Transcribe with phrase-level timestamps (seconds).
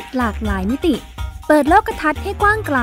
[0.00, 0.94] ศหลากหลายมิติ
[1.46, 2.78] เปิดโลกทัศน์ให้กว้างไกล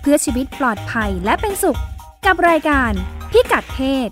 [0.00, 1.80] เพื่อชีวิตปลอดภัยและเป็นสุข
[2.26, 2.92] กับรายการ
[3.30, 4.10] พิกัดเพศ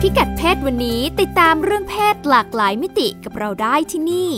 [0.00, 4.30] พิกัดเพศวันนี้ติดตามเรื่องเพศหลากหลายมิติกับเราได้ที่นี่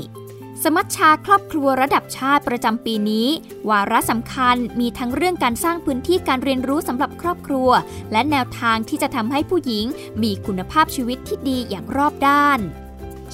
[0.69, 3.29] สมัชชาครอบครัวระดับชาติประจำปีนี้
[3.71, 7.71] วาระสำคัญมีทั้งเรื่องการสร้างพื้นที่การเรียนรู้สำหรับครอบครัว
[8.13, 9.87] และแนวทางที่จะทำให้ผู้หญิง
[10.23, 12.61] มีคุณภาพชีวิตที่ดีอย่างรอบด้าน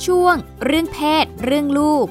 [0.04, 2.06] ช่วง เรื่องเพศ เรื่องลูก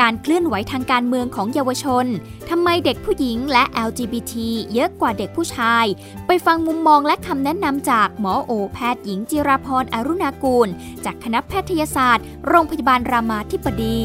[0.00, 2.06] การเคลื่อนไหวทางการเมืองของเยาวชน
[2.50, 4.34] ทำไมเด็กผู้หญิงและ LGBT
[4.74, 5.84] เยอะกว่าเด็กผู้ชาย
[6.26, 10.68] ไปฟังมุมมองและคำแนะนำจากหมอโอแพทย์หญิงจิราพรอรุณากูล
[11.04, 13.98] จากคณะแพทยศาสตร์ โรงพยาบาลรามาธิบดี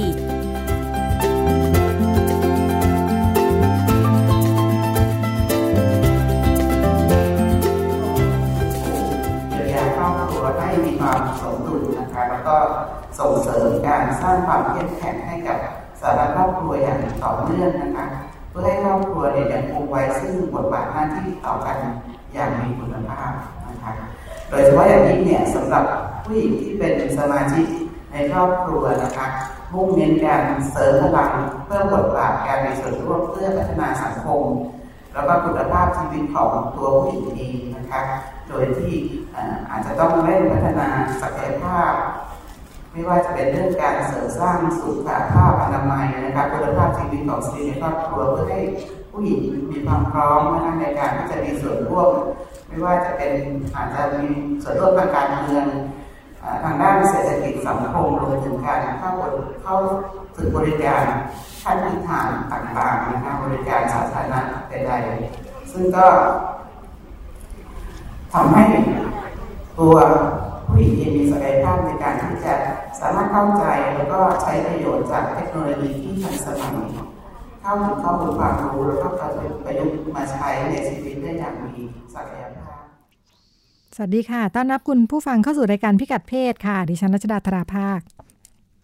[10.73, 12.55] ให้มีความสมดุลนะคะแล้วก็
[13.19, 15.57] ส่งเสริมการสร้างความเข้มแข็งให้กับ
[16.03, 18.05] สารครอบครัวอย่างต่อเนื่องนะคะ
[18.49, 21.77] เพื่อให้ครอบครัวเนี่ยยังคงไว้ซึ่งบทบาทหน้าที่ต่อกัน
[22.33, 23.31] อย่างมีคุณภาพ
[23.67, 23.91] นะคะ
[24.49, 25.85] โดยเฉพาะอย่างยิ่งเนี่ยสำหรับ
[26.25, 27.65] ผู้หญิงที่เป็นสมาชิก
[28.11, 29.27] ในครอบครัวนะคะ
[29.73, 31.31] มุ่งเน้นการเสริมพลัง
[31.65, 34.43] เพื่อบทบาทการมีส่วนร่วมเพื่อพัฒนาสังคม
[35.13, 38.01] แล้วก็คุณภาพชีวิตของตัวผู้หญิงเองนะคะ
[38.49, 38.93] โดยที่
[39.69, 40.87] อาจจะต้องเร่งพัฒนา
[41.21, 41.93] ศักยภาพ
[42.93, 48.59] ไม่ว่าจะเป็นเรื่องการเสริมสร้างสุขภาพอนามัยนะครับคุณภาพชีวิตของสตรีในครอบครัวเพื่อให้
[49.11, 49.41] ผู้หญิง
[49.71, 52.09] มีความพร้อมนะในการที่จะมีส่วนร่วม
[52.67, 53.31] ไม่ว่าจะเป็น
[53.75, 54.31] อาจจะมี
[54.63, 55.65] ส่วนร่วมทางการเมือง
[56.63, 59.11] ทางด้านเศรษฐกิจสังคมรวมถึงการเข้า
[59.63, 59.77] เข้า
[60.35, 61.03] ถึงบริการ
[61.63, 64.39] ขั้นพื้นฐานต่างๆนะครับบริการสาธารณะ
[64.69, 66.05] ใดๆซึ่งก็
[68.33, 68.65] ทำให้
[69.79, 69.95] ตัว
[70.73, 72.53] ผู้หญิงเองมีศักยภาพในการที่จะ
[72.99, 73.63] สามารถเข้าใจ
[73.95, 76.89] แล้วก็ใช้ประโยชน์จากเทคโนโลยีที่ทันสมัย
[77.61, 79.07] เข้าถึงข้อมูลความรู้แล้วก็
[79.65, 81.83] ประยุกต์มาใช้ในชีวิตได้อย่างมี
[82.15, 82.81] ศักยภาพ
[83.95, 87.99] สวัสดีค่ะ ต้อนรับคุณผู้ฟังเข้าสู่รายการพิกัดเพศค่ะ ดิฉันรัชดาธราภาค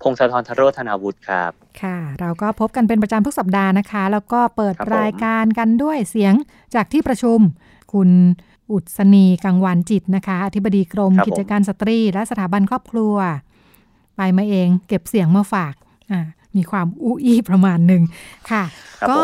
[0.02, 1.52] พงศธรธโรธนาวุฒิครับ
[1.82, 6.34] ค่ะ เราก็พบกันเป็นประจำทุกสัปดาห์นะคะ แล้วก็เปิดรายการกันด้วยเสียง
[6.76, 7.40] จากที่ประชุม
[7.94, 8.10] คุณ
[8.72, 13.16] อุศนีกังวานจิตนะคะ อธิบดีกรมกิจการสตรี และสถาบันครอบครัว
[14.18, 15.74] ไปมาเองเก็บเสียงมาฝาก
[16.12, 16.22] อ่า
[16.56, 18.04] มีความอู้อี้ประมาณหนึ่ง
[18.52, 18.64] ค่ะ
[19.10, 19.20] ก็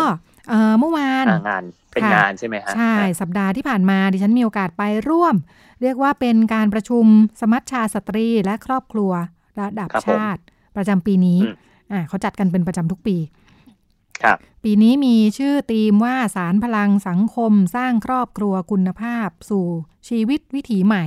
[0.80, 1.64] เมื่อวานงาน
[1.94, 5.36] เป็นงานใช่ไหมฮะใช่สัปดาห์ที่ผ่านมาดิฉันมีโอกาสไปร่วม
[5.82, 7.06] เรียกว่าเป็นการประชุม
[7.42, 9.12] สมัชชาสตรีและครอบครัว
[9.60, 10.42] ระดับชาติ
[10.76, 11.40] ประจำปีนี้
[11.92, 13.18] อ่าเขาจัดกันเป็นประจำทุกปี
[14.68, 19.66] ปีนี้มีชื่อธีมว่าสารพลังสังคมสร้างครอบครัวคุณภาพ สู่
[20.08, 21.06] ชีวิตวิถีใหม่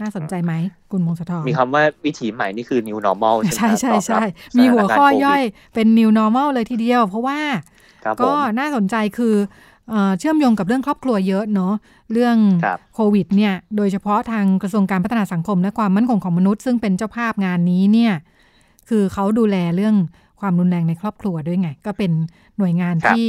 [0.00, 0.52] น่าสนใจไหม
[0.90, 4.22] คุณมงคลทองมีคำว่าวิถีใหม่นี่คือ new normal ใช่ใช่ใช่
[4.58, 5.42] มีหัวข้อย่อย
[5.74, 7.40] เป็น new normal เลยทีเดียว เพราะว่า
[8.24, 9.34] ก็น่าสนใจคือ
[10.18, 11.74] เชื่อมโยงกับเรื่องครอบครัวเยอะเนาะ
[12.12, 12.36] เรื่อง
[12.94, 18.14] โควิดเนี่ยโดยเฉพาะทางกระทรวงการพัฒนาสังคมและความมั่นคงของมนุษย์ ซึ่งเป็นเจ้าภาพงานนี้เนี่ย
[18.88, 19.96] คือเขาดูแลเรื่อง
[20.44, 22.10] ความรุนแรงในครอบครัวด้วยไง ก็เป็น
[22.58, 23.24] หน่วยงานที่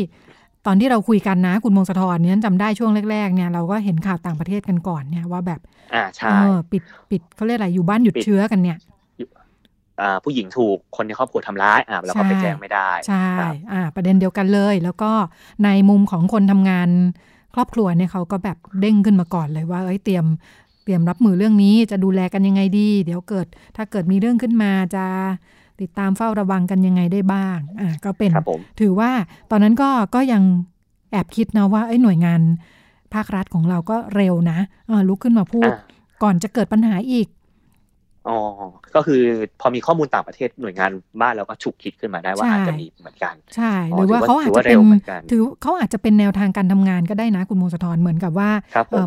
[0.66, 5.60] ตอนที่เราคุยกันนะคุณมงคลทรเนี่ยจำได้ช่วงแรกๆเนี่ยเราก็เห็นข่าวต่างประเทศกันก่อนเนี่ยว่าแบบ
[5.94, 6.30] อ่าใช่
[6.72, 8.78] ปิดปิดเขาเรียกอะไรอยู่บ้านหยุดเชื้อกันเนี่ย
[10.24, 13.28] ผู้หญิงถูกคนในครอบครัวทำร้ายอ่าแล้วก็ไปแจ้งไม่ได้ใช่
[13.72, 15.12] อ่าประเด็นเดียวกันเลย แล้วก็
[15.64, 16.90] ในมุมของคนทำงาน
[17.56, 20.26] ครอบครัวเนี่ยเขาก็แบบเด้งขึ้นมาก่อนเลยว่าเอ้ยเตรียม
[20.84, 25.06] เตรียมรับมือเรื่องนี้จะดูแลกันยังไงดี เดี๋ยวเกิดถ้าเกิดมีเรื่องขึ้นมาจะ
[25.82, 28.32] ติดตามเฝ้าระวังกันยังไงได้บ้างอ่าก็เป็น
[28.80, 29.12] ถือว่า
[29.52, 30.44] ตอนนั้นก็ก็ยัง
[31.12, 32.42] แอบคิดนะว่าไอ้หน่วยงาน
[33.14, 34.60] ภาครัฐของเราก็เร็วนะ
[35.08, 35.72] ลุกขึ้นมาพูด
[36.24, 37.28] ก่อนจะเกิดปัญหาอีก
[38.30, 38.40] อ๋อ
[38.96, 39.22] ก็คือ
[39.62, 40.92] พอมีข้อมูลต่างประเทศหน่วยงาน
[41.22, 44.78] บ้านเราก็ฉุกคิดขึ้นมาได้ว่าอาจจะมีเหมือนกัน ใช่ หรือว่าเขาอาจจะเป็น
[45.32, 48.50] ถือเขาอาจจะเป็นแนวทางการทำงานก็ได้นะคุณมงคลเหมือนกับว่า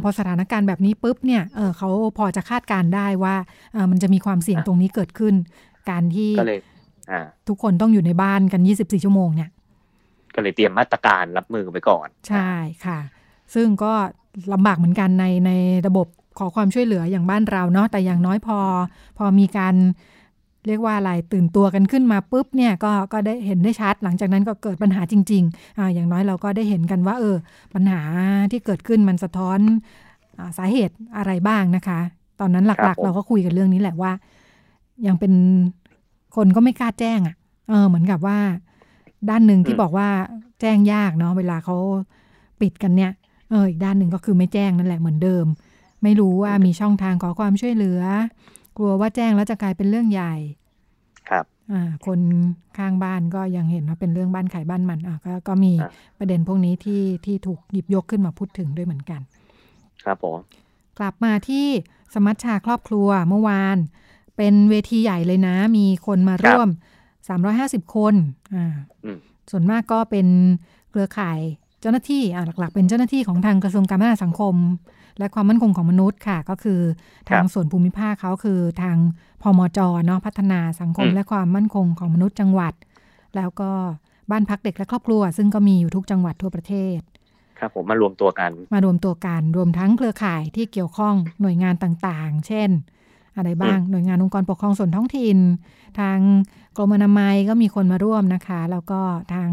[0.03, 1.43] พอสถานการณ์แบบนี้ปุ๊บเนี่ย
[1.77, 1.89] เขา
[2.19, 3.35] พอจะคาดการได้ว่า
[3.91, 5.35] มันจะมีความเสี่ยงตรงนี้เกิดขึ้น
[5.91, 6.61] การที่ก็เลย
[7.49, 9.51] ทุกคนต้องอยู่ในบ้านกัน 24 ชั่วโมงเนี่ย
[10.35, 12.51] ก็เลยเตรียมมาตรการรับมือไปก่อน ใช่
[12.87, 13.01] ค่ะ
[13.55, 13.93] ซึ่งก็
[14.53, 15.51] ลำบากเหมือนกันในใน
[15.87, 16.07] ระบบ
[16.39, 18.59] ขอความช่วยเหลืออย่างบ้านเราเนาะแต่อย่างน้อยพอ
[19.19, 19.75] พอมีการ
[20.67, 27.37] เรียกว่าอะไรตื่นตัวกันขึ้นมาปุ๊บเนี่ยก็ก็ได้เห็นได้ชัด หลังจากนั้นก็เกิดปัญหาจริงๆอ่าอย่างน้อยเราก็ได้เห็นกันว่า เออ
[27.75, 28.01] ปัญหา
[28.51, 29.59] ที่เกิดขึ้นมันสะท้อน
[30.39, 32.01] อสาเหตุอะไรบ้างนะคะ
[32.41, 34.13] ตอนนั้นหลักๆ เราก็คุยกันเรื่องนี้แหละว่า
[35.07, 35.33] ยังเป็น
[36.37, 37.37] คนก็ไม่กล้าแจ้งอะ่ะ
[37.69, 38.39] เออ เหมือนกับว่า
[39.29, 40.09] ด้านหนึ่งที่บอกว่า
[40.61, 41.77] แจ้งยากเนาะเวลาเขา
[42.61, 43.13] ปิดกันเนี่ย
[43.51, 45.47] เอออีกด้านหนึ่งก็คือไม่แจ้งนั่นแหละเหมือนเดิม
[46.03, 48.03] ไม่รู้ว่ามีช่องทางขอความช่วยเหลือ
[48.77, 50.35] กลัวว่าแจ้งแล้วจะกลายเป็นเรื่องใหญ่
[51.29, 52.21] ครับ อ่า คน
[52.79, 55.73] ข้างบ้านก็ยังเห็นว่าเป็นเรื่องบ้านขายบ้านมันอะก็ก็มี
[56.19, 59.21] ประเด็นพวกนี้ที่ที่ถูกหยิบยกขึ้นมาพูดถึงด้วยเหมือนกัน
[60.05, 60.39] ครับผม
[60.99, 61.67] กลับมาที่
[62.15, 63.77] สมัชชาครอบครัวเมื่อวาน
[64.39, 66.69] เป็นเวทีใหญ่เลยนะ มีคนมาร่วม
[67.31, 68.15] 350 คน
[68.55, 68.75] อ่า
[69.51, 70.27] ส่วนมากก็เป็น
[70.91, 71.39] เครือข่าย
[71.81, 74.55] เจ้าหน้าที่อ่าหลักๆ เป็นเจ้าหน้าที่ของทางกระทรวงการพัฒนาสังคม
[75.19, 76.81] และความมั่นคงของมนุษย์ค่ะ ก็คือ
[77.29, 78.97] ทางส่วนภูมิภาคเขาคือทาง
[79.43, 82.75] พมจเนาะพัฒนาสังคม และความมั่นคงของมนุษย์จังหวัด
[83.37, 83.71] แล้วก็
[84.31, 86.99] บ้านพักเด็กและครอบครัว ซึ่งก็มีอยู่ทุกจังหวัดทั่วประเทศ
[87.59, 92.71] ครับผมมารวมตัวกัน มารวมตัวกันรวมทั้งเครือข่ายที่เกี่ยวข้องหน่วยงานต่างๆ เช่น
[93.39, 95.39] อะไรบ้าง หน่วยงานองค์กรปกครองส่วนท้องถิ่น
[96.01, 96.19] ทาง
[96.77, 99.01] กรมอนามัยก็มีคนมาร่วมนะคะ แล้วก็
[99.35, 99.51] ทาง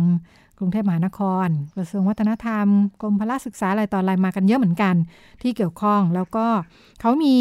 [0.57, 2.67] กรุงเทพมหานคร กระทรวงวัฒนธรรม
[3.01, 4.95] กรมพละศึกษาอะไรต่ออะไรมากันเยอะเหมือนกัน
[5.41, 6.47] ที่เกี่ยวข้อง แล้วก็
[7.01, 7.37] เขามี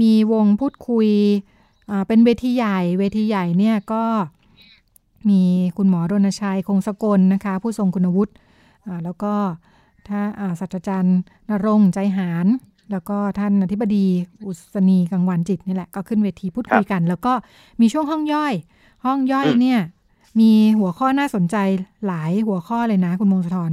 [0.00, 1.08] มีวงพูดคุย
[2.06, 4.04] เป็นเวทีใหญ่ เวทีใหญ่เนี่ยก็
[5.28, 5.42] มี
[5.76, 8.32] คุณหมอรณชัย คงสกลนะคะ ผู้ทรงคุณวุฒิ
[9.04, 9.34] แล้วก็
[10.08, 10.20] ถ้า
[10.60, 11.18] ศาสตราจารย์
[11.50, 12.46] นรงใจหาร
[12.92, 14.06] แล้วก็ท่านอธิบดี
[14.46, 17.32] อุศนีกังวันจิตนี่แหละก็ขึ้นเวทีพูดคุยกัน แล้วก็
[17.80, 18.54] มีช่วงห้องย่อย
[19.06, 19.80] ห้องย่อยเนี่ย
[20.40, 21.56] มีหัวข้อน่าสนใจ
[22.06, 23.72] หลายหัวข้อเลยนะ คุณมงคลทร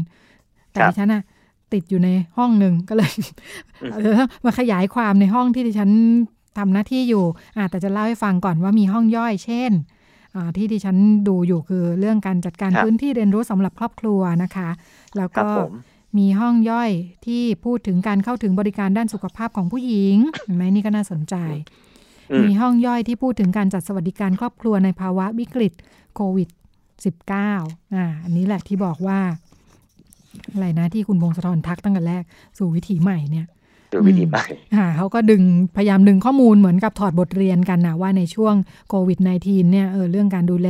[0.71, 1.21] แต่ดิฉันอะ
[1.73, 3.11] ติดอยู่ในห้องหนึ่งก็เลย
[4.45, 5.89] มาขยายความในห้องที่ดิฉัน
[6.57, 7.25] ทำหน้าที่อยู่
[7.57, 9.71] อ่าแต่จะเล่าให้ฟังก่อนว่ามีห้องย่อย เช่น
[10.57, 10.97] ที่ดิฉัน
[11.27, 14.69] ดูอยู่คือเรื่องการจัดการพื้นที่เรียนรู้สำหรับครอบครัวนะคะ
[15.17, 15.47] แล้วก็
[16.17, 16.91] มีห้องย่อย
[17.25, 20.15] ที่พูดถึงการเข้าถึงบริการด้านสุขภาพของผู้หญิง
[20.45, 21.35] เห็นไหมนี่ก็น่าสนใจ
[22.43, 25.73] มีห้องย่อยที่พูดถึงการจัดสวัสดิการครอบครัวในภาวะวิกฤต
[26.15, 26.49] โควิด
[27.21, 29.19] -19 อ่าอันนี้แหละที่บอกว่า
[30.53, 32.23] อะไรนะที่คุณพงศธรทักตั้งแต่แรก
[32.57, 33.47] สู่วิถีใหม่เนี่ย
[33.91, 34.45] ดูวิธีใหม่
[34.97, 35.41] เขาก็ดึง
[35.75, 38.55] พยายามดึงข้อมูลเหมือนกับถอดบทเรียนกันนะว่าในช่วง
[38.89, 40.69] โควิด -19 เนี่ยเออเรื่องการดูแล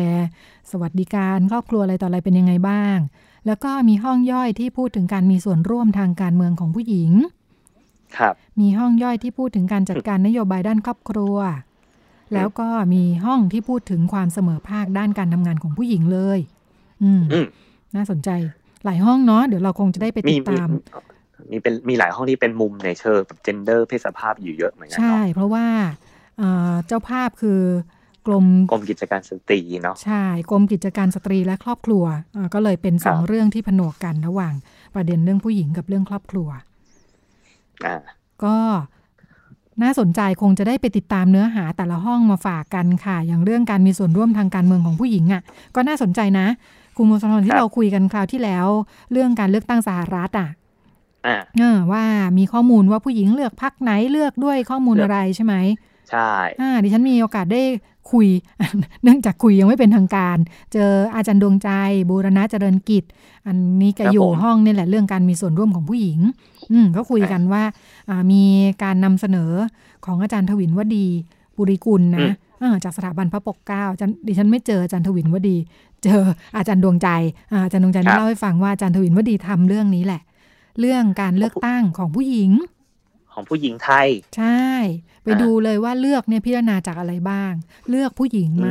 [0.72, 2.98] สวัสดิการครอบครัวอะไรต่ออะไรเป็นยังไงบ้าง
[3.47, 7.11] แล้วก็มีห้องย่อยที่พูดถึงการมีส่วนร่วมทางการเมืองของผู้หญิง
[8.17, 11.38] ครับ มีห้องย่อยที่พูดถึงการจัดการนโยบายด้านครอบครัว
[12.33, 16.39] แล้วก็มีห้องที่พูดถึงความเสมอภาคด้านการทำงานของผู้หญิงเลย
[17.03, 17.21] อืม
[17.95, 18.29] น่าสนใจ
[18.85, 20.67] หลายห้องเนาะ เดี๋ยวเราคงจะได้ไปติดตาม
[21.51, 25.65] มีเป็นมีหลายห้องที่เป็นมุมในเชิง gender เพศสภาพอยู่เยอะเหมือนกันใช่ เพราะว่า
[26.88, 27.61] เจ้าภาพคือ
[28.27, 32.03] กรมกรมกิจการสตรีเนาะใช่กรมกิจการสตรีและครอบครัว
[32.53, 34.53] ก็เลยเป็นสองเรื่องที่ผนวกกันระหว่าง
[34.95, 36.50] ประเด็นเรื่องผู้หญิงกับเรื่องครอบครัว
[38.44, 38.57] ก็
[39.83, 45.41] น่าสนใจคงจะได้ไปติดตามเนื้อหาแต่ละห้องมาฝากกันค่ะ อย่างเรื่องการมีส่วนร่วมทางการเมืองของผู้หญิงอะ่ะ
[45.75, 46.47] ก็น่าสนใจนะ
[46.97, 48.68] คุณมสนที่เราคุยกันคราวที่แล้ว
[49.12, 50.50] เรื่องการเลือกตั้งสหรัฐอะ
[51.91, 52.03] ว่า
[52.38, 55.56] มีข้อมูลว่าผู้หญิงเลือกพักไหนเลือกด้วยข้อมูลอะไรใช่ไหม
[56.12, 57.62] ใช่อ่าดิฉันมีโอกาสได้
[58.12, 58.27] คุย
[59.04, 60.38] เนื่องจากคุยยังไม่เป็นทางการ
[60.74, 61.69] เจออาจารย์ดวงใจ
[62.09, 63.04] บูรณะเจริญกิจ
[63.48, 66.19] อันนี้ก็อยู่ห้องนี่แหละเรื่องการมีส่วนร่วมของผู้หญิง
[66.71, 67.63] อืมก็คุยกันว่า
[68.31, 68.44] มี
[68.83, 69.51] การนำเสนอ
[70.05, 71.08] ของอาจารย์ทวินวดี
[71.58, 72.29] บุริกุลนะ
[72.84, 73.84] จากสถาบันพระปกเกล้า
[74.27, 75.58] ดิฉันไม่เจออาจารย์ทวินวดี
[76.03, 76.22] เจอ
[76.58, 77.10] อาจารย์ดวงใจ
[77.63, 80.22] อาจารย์ดวงใจเล่าให้ฟังว่าอาจารย์ทวินวดีทำเรื่องนี้แหละ
[80.79, 82.51] เรื่องการเลือกตั้งของผู้หญิง
[83.38, 84.65] ของผู้หญิงไทย ใช่
[85.24, 87.53] ไปดูเลยว่าเลือกเนี่ยพิจารณาจากอะไรบ้าง
[87.89, 88.70] เลือกผู้หญิงไหม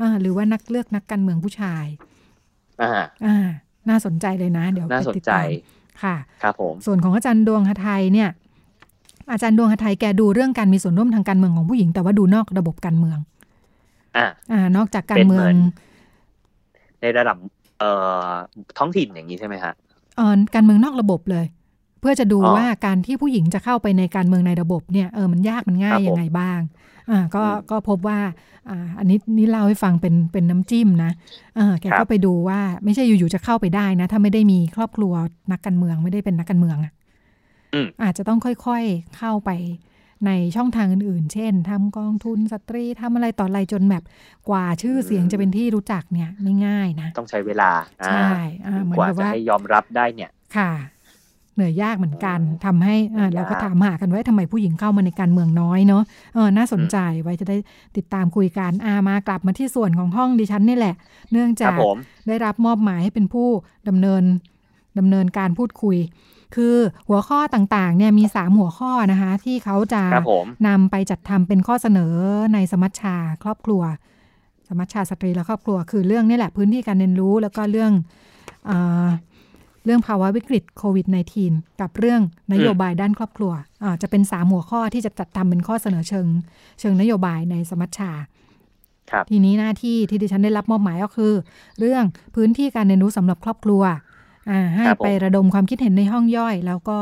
[0.00, 1.84] อ่าหรือว่านักเลือกนักการเมืองผู้ชาย
[2.82, 2.90] อ่า
[3.26, 3.48] อ่า
[3.88, 5.32] น่าสนใจเลยนะ เดี๋ยวน่าสนใจ
[6.02, 8.30] ค่ะ ครับผม ส่วนของอาจารย์ดวงหไทยเนี่ย
[9.32, 13.18] อาจารย์ดวงหไทยแกดูเรื่องการมีส่วนร่วมทางการเมืองของผู้หญิง แต่ว่าดูนอกระบบการเมือง
[14.16, 15.52] อ่าอ่า นอกจากการเมือง
[17.00, 17.36] ในระดับ
[17.78, 17.90] เอ่
[18.30, 18.32] อ
[18.78, 19.72] ท้องถิ่นอย่างนี้ใช่ไหมฮะ
[20.16, 21.44] เออการเมืองนอกระบบเลย
[22.02, 26.60] เพื่อจะดูว่าการที่ผู้หญิงจะเข้าไปในการเมืองในระบบเนี่ยเออมันยากมันง่ายยังไงบ้าง
[27.10, 28.18] อ่าก็ก็พบว่า
[28.70, 31.12] อ่าอันนี้นี่เล่าให้ฟังเป็นเป็นน้ำจิ้มนะ
[31.56, 35.12] เออแกก็ไปดูว่าไม่ใช่อยู่ๆจะเข้าไปได้นะ ถ้าไม่ได้มีครอบครัว
[35.52, 36.92] นักการเมืองไม่ได้เป็นนักการเมืองอะ
[38.02, 39.50] อาจจะต้องค่อยๆเข้าไป
[40.26, 44.04] ในช่องทางอื่นๆ เช่นทำกองทุนสตรีทำอะไรต่ออะไรจนแบบ
[44.48, 47.70] กว่าชื่อเสียงจะเป็นที่รู้จักเนี่ยไม่ง่ายนะ ต้องใช้เวลา
[48.06, 48.20] ใช่
[48.98, 50.72] กว่าจะให้ยอมรับได้เนี่ยค่ะ
[51.54, 52.96] เหนื่อยยากเหมือนกันทำให้
[53.34, 56.02] เราก็ถามหากันไว้ทำไมผู้หญิงเข้ามาในการเมืองน้อยเนาะ
[56.34, 57.56] เออน่าสนใจไว้จะได้
[57.96, 60.94] ติดตามคุยกันอามากลับมาที่ส่วนของห้องดิฉันนี่แหละ
[61.32, 61.78] เนื่องจาก
[62.28, 63.48] ได้รับมอบหมายให้เป็นผู้
[63.88, 64.22] ดำเนิน
[64.98, 65.96] ดำเนินการพูดคุย
[66.54, 66.76] คือ
[67.08, 70.02] หัวข้อต่างๆเนี่ยมีสามหัวข้อนะคะ ที่เขาจะ
[70.68, 72.14] นำไปจัดทำเป็นข้อเสนอ
[72.54, 73.82] ในสมัชชาครอบครัว
[74.78, 77.92] มัชชาสตรีและครอบครัว คือเรื่องนี่แหละพื้นที่การเรียนรู้แล้วก็เรื่อง
[78.68, 78.70] อ
[79.84, 81.06] เรื่องภาวะวิกฤตโควิด
[81.44, 82.20] -19 กับเรื่อง
[82.52, 83.52] นโยบายด้านครอบครัว
[84.02, 86.26] จะเป็นสามหัวข้อที่จะจัดทำเป็นข้อเสนอเชิง
[86.80, 88.10] เชิงนโยบายในสมัชชา
[89.30, 91.32] ทีนี้หน้าที่ที่ดิฉันได้รับมอบหมายก็คือ
[91.78, 93.82] เรื่องพื้นที่การเรียนรู้สำหรับครอบครัว
[94.76, 96.98] ให้ไประดมความคิดเห็นในห้องย่อย แล้วก็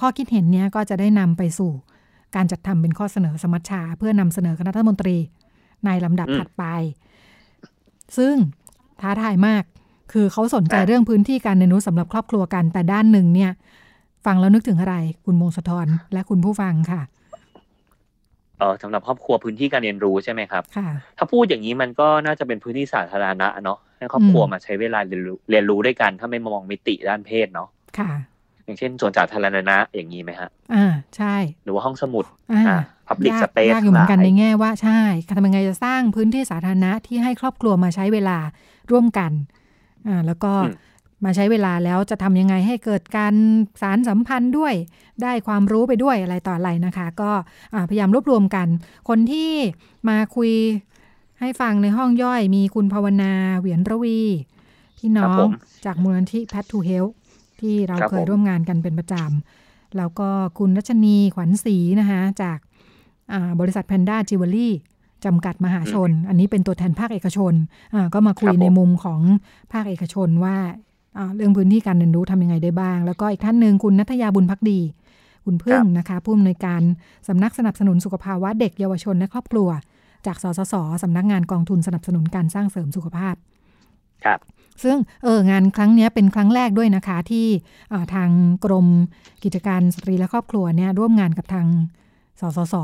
[0.00, 1.72] ข้อคิดเห็นนี้ก็จะได้นำไปสู่
[2.36, 5.16] การจัดทำเป็นข้อเสนอสมัชชา เพื่อนำเสนอคณะรัฐมนตรี
[5.84, 6.64] ในลำดับถัดไป
[8.18, 8.34] ซึ่ง
[9.00, 9.64] ท้าทายมาก
[10.14, 13.50] คือเขาสนใจเรื่องพื้นที่การเรียนรู้สำหรับครอบครัวกัน แต่ด้านหนึ่งเนี่ย
[14.26, 17.02] ฟังแล้วนึกถึงอะไรคุณมงสะทอนและคุณผู้ฟังค่ะ
[18.58, 27.68] เออสำหรับครอบครัวพื้นที่การเรียนรู้ใช่ไหมครับค่ะถ้าพูดอย่างนี้มันก็น่าจะเป็นพื้นที่สาธารณะเนาะให้ครอบครัวมาใช้เวลาเรียนรู้เรียนรู้ด้วยกัน ถ้าไม่มองมิติด้านเพศเนาะ
[27.98, 28.10] ค่ะ
[28.64, 35.00] อย่างเช่นส่วนสาธารณะอย่างนี้ไหมฮะอ่าใช่ หรือว่าห้องสมุดอ่าพับลิกสเปซยากอยู่เหมือนกันในแง่ว่าใช่
[35.36, 38.38] ทำยังไงจะสร้างพื้นที่สาธารณะที่ให้ครอบครัวมาใช้เวลา
[38.90, 39.32] ร่วมกัน
[40.08, 40.52] อ่าแล้วก็
[41.24, 43.34] มาใช้เวลาแล้วจะทำยังไงให้เกิดการ
[43.80, 44.74] สารสัมพันธ์ด้วย
[45.22, 47.30] ได้ความรู้ไปด้วยอะไรต่ออะไรนะคะ ก็
[47.88, 48.68] พยายามรวบรวมกัน
[49.08, 49.50] คนที่
[50.08, 50.52] มาคุย
[51.40, 54.20] ให้ฟังในห้องย่อย มีคุณภาวนาเหวียนระวี
[54.98, 55.46] พี่น้อง
[55.84, 57.04] จากมูลนิธิแพททูเฮล
[57.60, 62.58] ที่เราเคยร่วมงานกันเป็นประจำแล้วก็คุณรัชนีขวัญศรีนะคะจาก
[63.60, 64.74] บริษัทแพนด้าจิวเวลรี่
[65.24, 67.54] จำกัดมหาชน อันนี้เป็นตัวแทนภาคเอกชน
[68.14, 69.20] ก็มาคุยในมุมของ
[69.72, 70.56] ภาคเอกชนว่า
[71.36, 74.80] เรื่องพื้นที่การเรียนรู้ทำยังไงได้บ้าง แล้วก็อีกท่านหนึ่งคุณนัทยาบุญพักดี
[75.44, 76.82] คุณพึ่งนะคะผู้อำนวยการ
[77.28, 79.68] สำนักสนับสนุนสุขภาวะเด็กเยาวชนและครอบครัว
[80.26, 83.34] จากสสสสำนักงานกองทุนสนับสนุนการสร้างเสริมสุขภาพ
[84.24, 84.40] ครับ
[84.82, 87.46] ซึ่งเอองานครั้งนี้เป็นครั้งแรกด้วยนะคะที่
[88.14, 88.30] ทาง
[88.64, 88.86] กรม
[89.44, 91.66] กิจการสตรีและครอบครัวเนี่ยร่วมงานกับทาง
[92.40, 92.74] สสส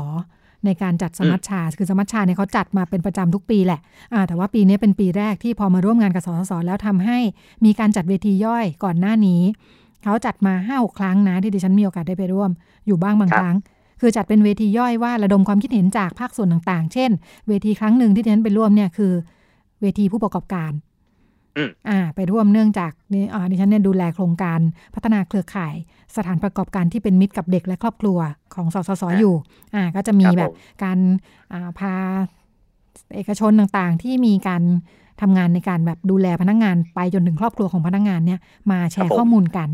[0.65, 3.79] ในการจัดสมัชชา คือสมัชชาเนี่ยเขาจัดมาเป็นประจำทุกปีแหละ
[4.27, 7.17] แต่ว่าปีนี้เป็นปีแรกที่พอมาร่วมงานกับสสสแล้วทำให้
[7.65, 9.41] มีการจัดเวทีย่อยก่อนหน้านี้
[10.03, 12.51] เขาจัดมาห้าหกครั้งนะที่ดิฉันมีโอกาสได้ไปร่วม
[12.87, 13.55] อยู่บ้างบางครั้ง
[14.01, 17.11] คือจัดเป็นเวทีย่อยว่าระดมความคิดเห็นจากภาคส่วนต่างๆ เช่น
[17.47, 19.13] เวทีครั้งหนึ่งที่ดิฉันไปร่วมเนี่ยคือ
[19.81, 20.71] เวทีผู้ประกอบการ
[21.89, 24.59] อ่าไปร่วมเนื่องจากนี่อ่าดิฉันเนี่ยดูแลโครงการ
[24.95, 25.75] พัฒนาเครือข่าย
[26.15, 28.19] สถานประกอบการที่เป็นมิตรกับเด็กและครอบครัว
[28.55, 29.35] ของสสสอยู่
[29.75, 30.51] อ่าก็จะมีแบบ
[30.83, 30.97] การ
[31.53, 31.93] อ่าพา
[33.15, 34.63] เอกชนต่างๆ ที่มีการ
[35.21, 38.39] ทำงานในการแบบดูแลพนักงงานไปจนถึงครอบครัวของพนักงงานเนี่ย
[38.71, 39.69] มาแชร์ข้อมูลกัน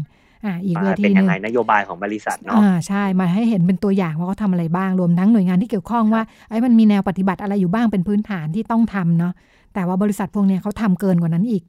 [0.45, 9.33] อ่าอีกเวทีนึงนโยบายของบริษัทเนาะอ่าใช่มาให้เห็นเป็นตัวอย่างว่าเขาทาอะไรบ้างรวมทั้งหน่วยงานที่เกี่ยวข้องว่าไอ้มันมีแนวปฏิบัติอะไรอยู่บ้างเป็นพื้นฐานที่ต้องทำเนาะ
[9.73, 11.63] แต่ว่าบริษัทพวกนี้เขาทำเกินกว่านั้นอีก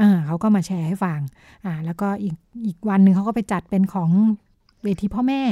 [0.00, 1.20] อ่าเขาก็มาแชร์ให้ฟัง
[1.64, 2.34] อ่า แล้วก็อีก
[2.66, 4.10] อีกวันหนึ่งเขาก็ไปจัดเป็นของ
[4.84, 5.42] เวทีพ่อแม่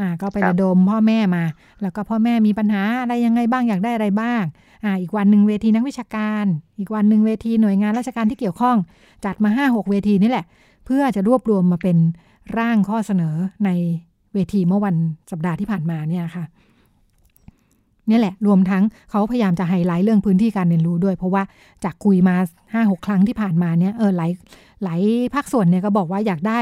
[0.00, 1.44] อ่า ก็ไประดมพ่อแม่มา
[1.82, 4.42] แล้วก็พ่อแม่มีปัญหาอะไรยังไงบ้างอยากได้อะไรบ้าง
[4.84, 6.44] อ่า อีกวันหนึ่งเวทีนักวิชาการ
[6.78, 8.76] อีกวันหนึ่งเวทีหน่วยงานราชการที่เกี่ยวข้อง
[9.24, 10.46] จัดมาห้าหกเวทีนี่แหละ
[10.86, 11.96] เพื่อจะรวบรวมมาเป็น
[12.58, 13.70] ร่างข้อเสนอใน
[14.34, 14.96] เวทีเมื่อวัน
[15.30, 16.44] สัปดาห์ที่ผ่านมาเนี่ยค่ะ
[18.10, 21.42] นี่แหละ รวมทั้งเขาพยายามจะไฮไลท์เรื่องพื้นที่การเรียนรู้ด้วย เพราะว่า
[21.84, 22.34] จากคุยมา
[22.72, 24.30] ห้าหกครั้งที่ผ่านมาเนี่ยเออหลาย
[24.84, 25.00] หลาย
[25.34, 26.60] ภาคส่วนเนี่ยก็บอกว่าอยากได้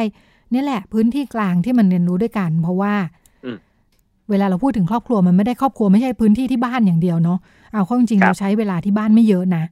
[0.55, 2.95] นี่แหละ พื้นที่กลางที่มันเรียนรู้ด้วยกัน เพราะว่า
[4.31, 7.39] เวลาเราพูดถึงครอบครัวมันไม่ได้ครอบครัวไม่ใช่พื้นที่ที่บ้านอย่างเดียวเนาะ
[7.75, 9.65] เอาข้อจริงเราใช้เวลาที่บ้านไม่เยอะนะ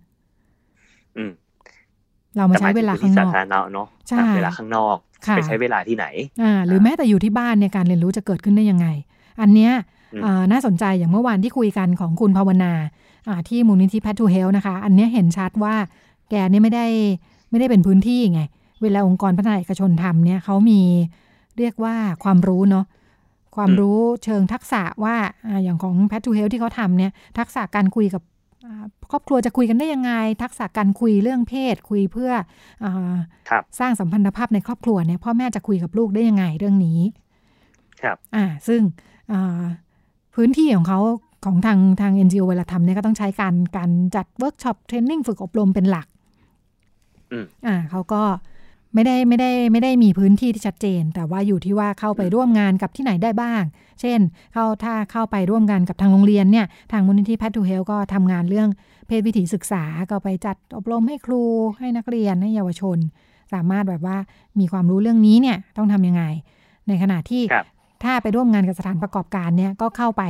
[2.36, 3.32] เรามาใช้เวลาข้างนอก
[3.72, 4.96] เนาะใช่เวลาข้างนอก
[5.36, 6.06] ไปใช้เวลาที่ไหน
[6.42, 8.86] อ่า หรือแม้แต่อยู่ที่บ้านเนี่ยการเรียนรู้จะเกิดขึ้นได้ยังไง
[9.40, 9.72] อันเนี้ย
[10.52, 12.72] น่าสนใจอย่างเมื่อวานที่คุยกันของคุณภาวนา
[13.48, 15.74] ที่มูลนิธิแพททูเฮลนะคะ อันนี้เห็นชัดว่า
[16.30, 16.86] แกนี่ไม่ได้
[17.50, 18.42] ไม่ได้เป็นพื้นที่ไง
[18.82, 20.80] เวลาองค์กรพัฒนาเอกชนทำเนี่ยเขามี
[21.58, 22.84] เรียกว่าความรู้เนาะ
[23.56, 25.16] ความรู้เชิงทักษะว่า
[25.64, 28.22] อย่างของ Path to Health ที่เขาทำเนี่ยทักษะการคุยกับ
[29.10, 30.12] ครอบครัวจะคุยกันได้ยังไง
[30.42, 32.32] ทักษะการคุยเรื่องเพศ คุยเพื่อ
[32.84, 32.86] อ
[33.80, 37.00] สร้างสัมพันธภาพในครอบครัวเนี่ยพ่อแม่จะคุยกับลูกได้ยังไงเรื่องนี้
[38.02, 38.80] ครับ อ่า ซึ่ง
[40.34, 41.00] พื้นที่ของเขา
[41.44, 46.06] ของทางทาง NGO เวลาทำเนี่ยก็ต้องใช้การการจัด workshop training ฝึกอบรมเป็นหลัก
[47.66, 48.22] อ่าเขาก็
[48.94, 53.62] ไม่ได้ไม่ได้ไม่ได้มีพื้นที่ที่ชัดเจน แต่ว่าอยู่ที่ว่าเข้าไปร่วมงานกับที่ไหนได้บ้าง
[54.00, 54.18] เช่น
[54.52, 58.68] เข้าถ้าเข้าไปร่วมงานกับทางโรงเรียนเนี่ยทางมูลนิธิแพททูเฮลก็ทำงานเรื่อง
[59.06, 61.42] เพศวิถีศึกษาก็ไปจัดอบรมให้ครู
[61.78, 62.98] ให้นักเรียนให้เยาวชน
[63.52, 64.16] สามารถแบบว่า
[64.60, 66.24] มีความรู้เรื่องนี้เนี่ยต้องทำยังไง
[66.88, 67.42] ในขณะที่
[68.02, 70.22] ถ้าไปร่วมงานกับสถานประกอบการเนี่ยก็เข้าไป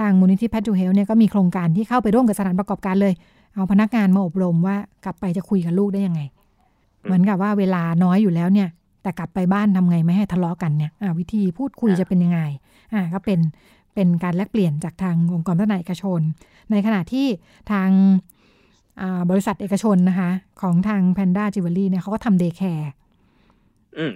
[0.00, 3.14] ทางมูลนิธิแพทจูเฮลเนี่ยก็มีโครงการที่เข้าไปร่วมกับสถานประกอบการเลย
[3.54, 6.20] เอาพนักงานมาอบรมว่ากลับไปจะคุยกับลูกได้ยังไง
[7.04, 8.68] เหมือนกับว่าเวลาน้อยอยู่แล้วเนี่ย
[9.02, 12.40] แต่กลับไปบ้านทำไงไม่ให้ทะเลาะกันเนี่ยวิธีพูดคุยจะเป็นยังไง
[12.92, 13.38] อ่าก็เป็น
[13.94, 16.20] เป็นการแลกเปลี่ยนจากทางองค์กรพัฒนาเอกชน
[16.70, 17.26] ในขณะที่
[17.70, 17.88] ทาง
[19.30, 22.90] บริษัทเอกชนนะคะของทาง Panda j e w e l r y เนี่ยเขาก็ทำ day care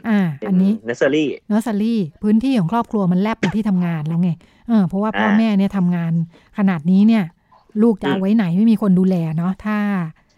[0.08, 4.30] อ่า อันนี้ nursery nursery พื้นที่ของครอบครัวมันแลบเป็นที่ทำงานแล้วไง
[4.68, 6.12] เออเพราะว่าพ่อแม่เนี่ยทำงาน
[6.58, 7.24] ขนาดนี้เนี่ย
[7.82, 9.78] ลูกจะเอาไว้ไหนไม่มีคนดูแลเนาะถ้า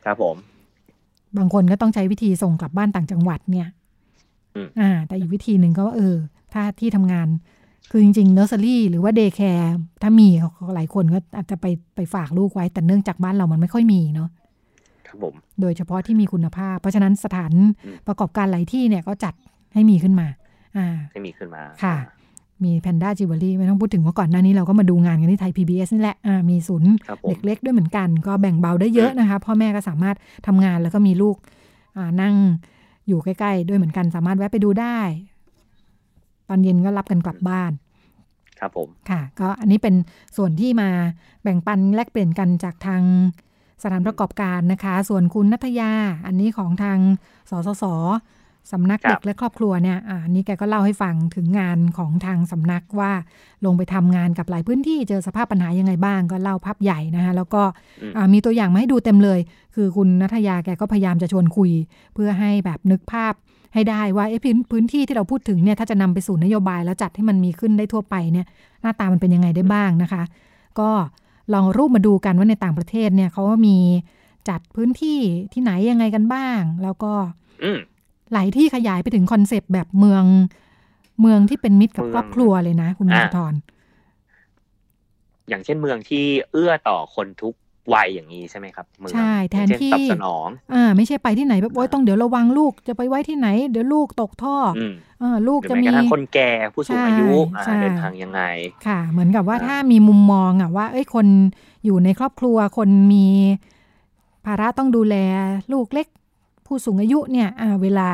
[0.04, 0.36] ครับผม
[1.38, 3.68] บางคนก็ต้องใช้วิธีส่งกลับบ้านต่างจังหวัดเนี่ย
[4.80, 6.16] อ่า แต่อีกวิธีหนึ่งก็เออ
[6.52, 7.28] ถ้าที่ทำงาน
[7.90, 10.28] คือจริงๆเนอร์เซอรี่หรือว่า day care ถ้ามี
[10.74, 14.28] หลายคนก็อาจจะไปไปฝากลูกไว้ แต่เนื่องจากบ้านเรามันไม่ค่อยมีเนาะ
[15.08, 17.52] ครับผมโดยเฉพาะที่มีคุณภาพ เพราะฉะนั้นสถาน
[18.06, 19.34] ประกอบการหลายที่เนี่ยก็จัด
[19.74, 20.26] ให้มีขึ้นมา
[20.76, 21.96] อ่าให้มีขึ้นมาค่ะ
[22.64, 26.92] มี Panda Jewelry ไม่ต้องพูดถึงว่าก่อนหน้านี้เราก็มาดูงานกันที่ไทย PBS นี่แหละอ่ามีศูนย์
[27.28, 31.36] เด็กเล็กด้วยเหมือนกัน ก็แบ่งเบาได้เยอะนะคะพ่อแม่ก็สามารถทำงานแล้วก็มีลูก
[31.96, 32.34] อ่านั่ง
[33.08, 34.98] อยู่ใกล้ ๆ ด้วยเหมือนกัน สามารถแวะไปดูได้
[36.48, 37.72] ตอนเย็นก็รับกันกลับบ้าน
[38.60, 39.94] ครับผม ค่ะ ก็อันนี้เป็น
[40.36, 40.88] ส่วนที่มา
[41.42, 43.02] แบ่งปันแลกเปลี่ยนกันจากทาง
[43.82, 45.92] สถานประกอบการนะคะ ส่วนคุณนัทยา
[46.26, 46.98] อันนี้ของทาง
[47.50, 47.84] สสส
[48.72, 53.12] สำนักเด็กและครอบครัวเนี่ยอันนี้แกก็เล่าให้ฟังถึงงานของทางสำนักว่า
[53.64, 57.62] ลงไปทำงานกับหลายพื้นที่เจอสภาพปัญหายังไงบ้างก็เล่าภาพใหญ่นะคะแล้วก็
[58.32, 59.40] มีตัวอย่างมาให้ดูเต็มเลย
[59.74, 61.70] คือคุณนัทยาแกก็พยายามจะชวนคุย
[62.14, 63.34] เพื่อให้แบบนึกภาพ
[63.74, 68.46] ให้ได้ว่าพื้นพื้นที่ที่เราพูดถึงเนี่ยถ้าจะนำไปสู่นโยบายแล้วจัดให้มันมีขึ้นได้ทั่วไปเนี่ย
[68.82, 70.22] หน้าตามันเป็นยังไงได้บ้างนะคะ
[70.80, 70.90] ก็
[71.52, 73.78] ลองรูปมาดูกันว่าในต่างประเทศเนี่ยเขามี
[74.48, 75.18] จัดพื้นที่
[75.52, 77.12] ที่ไหนยังไงกันบ้าง แล้วก็
[78.32, 80.24] หลายที่ขยายไปถึงคอนเซปต์แบบเมือง
[81.20, 83.54] เมืองที่เป็นมิตรกับครอบครัวเลยนะ คุณมรทร
[85.48, 87.54] อย่างเช่นเมืองที่เอื้อต่อคนทุก
[87.94, 94.56] วัยอย่างนี้ใช่ไหมครับใช่แทนที่ตอบสนองอ่าไม่ใช่ไปที่ไหนแบบโอ้ยต้องเดี๋ยวระวังลูกจะไปไว้ที่ไหน เดี๋ยวลูกตกท่อ
[95.22, 97.30] อ่าลูกจะมีคนแก่ผู้สูงอายุ
[97.82, 98.42] เดินทางยังไง
[98.86, 101.26] ค่ะ เหมือนกับว่าถ้ามีมุมมองอะว่าเอ้ยคน
[101.84, 103.26] อยู่ในครอบครัวคนมี
[104.46, 105.16] ภาระต้องดูแล
[105.72, 106.06] ลูกเล็ก
[106.66, 107.48] ผู้สูงอายุเนี่ย
[107.82, 108.08] เวลา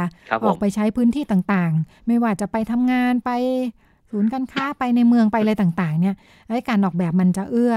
[0.44, 3.30] ออกไปใช้พื้นที่ต่างๆ ไม่ว่าจะไปทำงานไป
[4.10, 7.74] ศูนย์การค้าไปในเมืองไปอะไรต่างๆ เนี่ยไอ้การออกแบบมันจะเอื้อ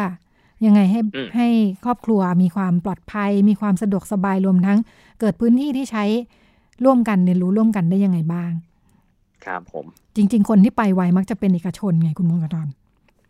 [0.65, 0.99] ยังไงให้
[1.35, 1.47] ให้
[1.85, 4.77] ครอบครัวมีความปลอดภัย มีความสะดวกสบายรวมทั้ง
[5.19, 6.03] เกิดพื้นที่ที่ใช้
[6.85, 8.51] ร่วมกันเรียนรู้ร่วมกันได้ยังไงบ้าง
[9.45, 12.67] ครับผม จริง ๆ คนที่ไปไวมักจะเป็นเอกชนไงคุณมงคล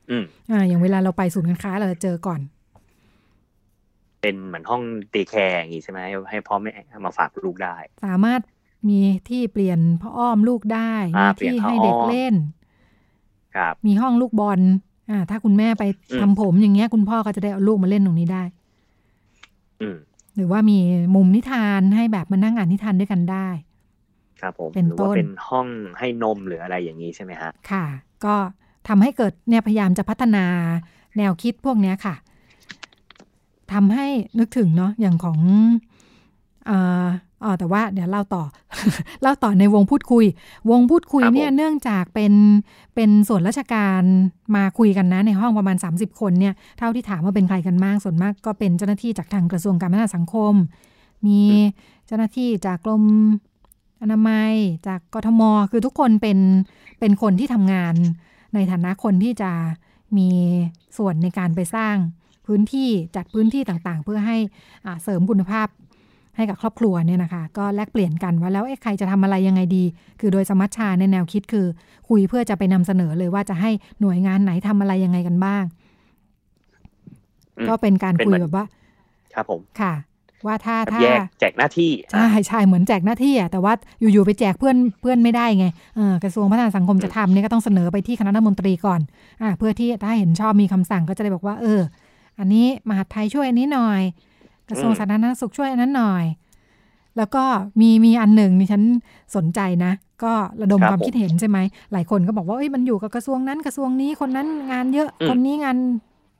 [0.09, 2.39] อืมอ่า อย่างเวลาเราไปศูนย์การค้าเราจะเจอก่อน
[4.21, 6.71] เป็นเหมือนห้องเดย์แคร์อย่างนี้ใช่ไหมให้พ่อแม่
[7.05, 8.41] มาฝากลูกได้ สามารถ
[8.89, 12.35] มีที่เปลี่ยนพ่ออ้อมลูกได้มีที่ให้เด็กเล่น
[13.55, 14.59] ครับ มีห้องลูกบอล
[15.09, 15.83] อ่า ถ้าคุณแม่ไป
[16.19, 18.43] ทำผมอย่างเงี้ย คุณพ่อก็จะได้เอาลูกมาเล่นตรงนี้ได้
[19.81, 19.97] อืม
[20.35, 20.77] หรือว่ามี
[21.15, 23.47] มุมนิทานให้แบบมานั่งอ่านนิทานด้วยกันได้
[24.41, 25.67] ครับผมเป็นต้นเป็นห้อง
[25.99, 27.85] ให้นมหรืออะไรอย่างนี้ใช่ไหมฮะ ค่ะ
[28.25, 28.35] ก็
[28.87, 30.45] ทำให้เกิดเนี่ยพยายามจะพัฒนา
[31.17, 32.15] แนวคิดพวกเนี้ยค่ะ
[33.73, 34.07] ทำให้
[34.39, 35.39] นึกถึงเนาะอย่างของ
[36.69, 37.07] อ่า
[37.43, 38.43] อ๋อแต่ว่าเดี๋ยวเล่าต่อ
[39.21, 40.25] เล่าต่อในวงพูดคุย
[40.69, 42.33] วงพูดคุยเนี่ยเนื่องจากเป็น
[42.95, 44.01] เป็นส่วนราชการ
[44.55, 50.53] มาคุยกันนะในห้องประมาณ 30 คนเนี่ยเท่าที่ถามว่าเป็นใครกันมากส่วนมากก็เป็นเจ้าหน้าที่จากทางกระทรวงการพัฒนาสังคม
[51.25, 51.39] มี
[52.07, 53.03] เจ้าหน้าที่จากกรม
[54.01, 54.51] อนามัย
[54.87, 56.39] จากกทม คือทุกคนเป็น
[56.99, 57.95] เป็นคนที่ทำงาน
[58.53, 59.51] ในฐานะคนที่จะ
[60.17, 60.29] มี
[60.97, 61.95] ส่วนในการไปสร้าง
[62.45, 64.37] พื้นที่จัดพื้นที่ต่างๆ เพื่อให้
[65.03, 65.67] เสริมคุณภาพ
[66.35, 69.83] ให้กับครอบครัวเนี่ยนะคะ ก็แลกเปลี่ยนกันว่าแล้วใครจะทำอะไรยังไงดี
[70.19, 71.65] คือโดยสมัชชาในแนวคิดคือ
[72.09, 73.71] คุยเพื่อจะไปนำเสนอเลยว่าจะให้
[74.01, 75.63] หน่วยงานไหนทำอะไรยังไงกันบ้าง
[77.67, 78.65] ก็เป็นการคุยแบบว่า
[79.33, 79.93] ครับผมค่ะ
[80.45, 81.01] ว่าถ้าถ้า
[81.39, 88.99] แจกหน้าที่ใช่ใช่เหมือนแจกหน้าที่อะแต่ว่าอยู่ๆไปแจกเพื่อนเพื่อนไม่ได้ไงเออกระทรวงพัฒนาสังคมจะทำเนี่ยก็ต้องเสนอไปที่คณะรัฐมนตรีก่อน
[89.41, 91.81] อ่าเพื่อที่ถ้าเห็นชอบมีคำสั่งก็จะได้บอกว่า เออ
[92.39, 94.01] อันนี้มหาไทยช่วยอันนี้หน่อย
[94.69, 96.25] กระทรวงสาธารณสุขช่วยอันนั้นหน่อย
[97.17, 97.43] แล้วก็
[97.81, 98.81] มีมีอันหนึ่งนี่ฉัน
[99.35, 99.91] สนใจนะ
[100.23, 101.57] ก็ระดมความคิดเห็นใช่ไหม
[101.91, 105.77] หลายคนก็บอกว่าเอ้ยมันอยู่กับกระทรวงนั้นกระทรวงนี้คนนั้นงานเยอะคนนี้งาน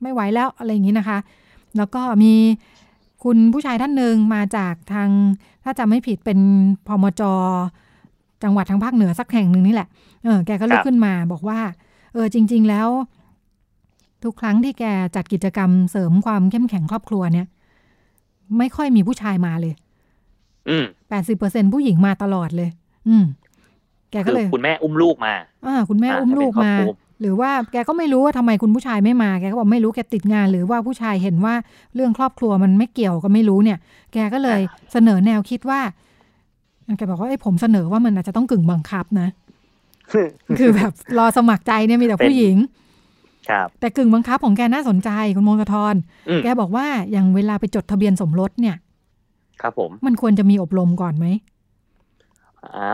[0.01, 1.17] ไม่ไหวแล้วอะไรอย่างนี้นะคะ
[1.77, 2.33] แล้วก็มี
[3.23, 5.09] คุณผู้ชายท่านหนึ่งมาจากทาง
[5.63, 6.39] ถ้าจำไม่ผิดเป็น
[6.87, 7.21] พมจ
[8.43, 9.87] จังหวัดทางภาคเหนือสักแห่งหนึ่งนี่แหละ
[10.23, 11.59] เออ แกก็ลุกขึ้นมาบอกว่า
[12.13, 12.87] เออ จริง ๆ แล้ว
[14.23, 14.83] ทุกครั้งที่แก
[15.15, 17.47] จัดกิจกรรมเสริมความเข้มแข็งครอบครัวเนี่ย
[18.57, 19.73] ไม่ค่อยมีผู้ชายมาเลย
[20.69, 22.69] อืมแปดสิบเปอร์เซ็นผู้หญิงมาตลอดเลย
[23.07, 23.25] อืม
[24.11, 25.33] แกก็เลย คุณแม่อุ้มลูกมา
[25.65, 26.73] อ่า คุณแม่อุ้มลูกมา
[27.21, 31.53] หรือว่าแกก็ไม่รู้ว่าทำไมคุณผู้ชายไม่มา แกก็บอกไม่รู้แกติดงาน หรือว่าผู้ชายเห็นว่า
[31.95, 33.77] เรื่องครอบครัวมันไม่เกี่ยวก็ไม่รู้เนี่ย
[34.13, 34.59] แกก็เลย
[34.91, 35.79] เสนอแนวคิดว่า
[36.97, 39.27] แกบอกว่าไอ้ผมเสนอว่ามันอาจจะต้องกึ่งบังคับนะ
[40.57, 42.55] คือแบบรอสมัครใจเนี่ยมีแต่ผู้หญิง
[43.49, 45.95] ครับแต่กึ่งบังคับของแกน่าสนใจคุณมงคลทร
[46.43, 48.75] แกบอกว่าอย่างเวลาไปจดทะเบียนสมรสเนี่ย
[49.61, 51.27] ครับผม มันควรจะมีอบรมก่อนไหม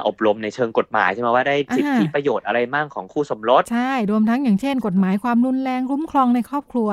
[0.08, 6.90] อบรมในเชิงกฎหมายใช่ไหมว่าได้สิทธิประโยชน์อะไรมั่งของคู่สมรส ใช่ รวมทั้งอย่างเช่น กฎหมายความรุนแรงคุ้มครองในครอบครัว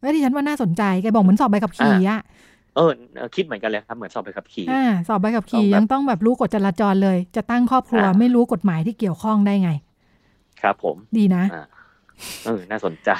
[0.00, 2.20] เอ้ที่ฉันว่าน่าสนใจแกบอกเหมือนสอบใบขับขี่อะ
[2.76, 2.90] เออ
[3.34, 9.70] คิดเหมือนกันเลยครับเหมือนสอบใบขับขี่อ่าสอบใบขับขี่ยังต้องแบบรู้กฎจราจรเลย จะตั้งครอบครัว ไม่รู้กฎหมายที่เกี่ยวข้องได้ไง
[10.62, 11.44] ครับผม ดีนะ
[12.46, 13.10] เออ น่าสนใจ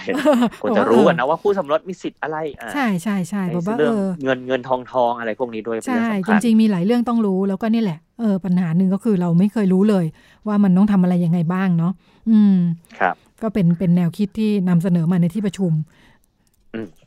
[0.62, 2.36] ควรจะรู้นะว่าคู่สมรสมีสิทธิ์อะไร
[2.74, 10.04] ใช่ใช่ใช่บอกว่าเออเงินเงินทองทองอะไรพวกนี้ด้วยใช่จริงๆมีหลายเรื่องต้องรู้แล้วก็นี่แหละเออปัญหาหนึ่งก็คือเราไม่เคยรู้เลย
[10.46, 11.92] ว่ามันต้องทำอะไรยังไงบ้างเนาะ
[12.30, 12.56] อืม
[13.00, 15.72] ครับ ก็เป็นเป็นแนวคิดที่นำเสนอมาในที่ประชุม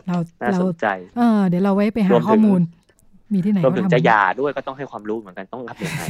[0.08, 0.18] เรา
[0.52, 0.60] เรา
[1.18, 2.62] เออเดี๋ยวเราไว้ไปหาข้อมูล
[3.34, 6.02] มีที่ไหนรวมถึงจะยาด้วยก็ต้องให้ความรู้เหมือนกันต้องรับยังไง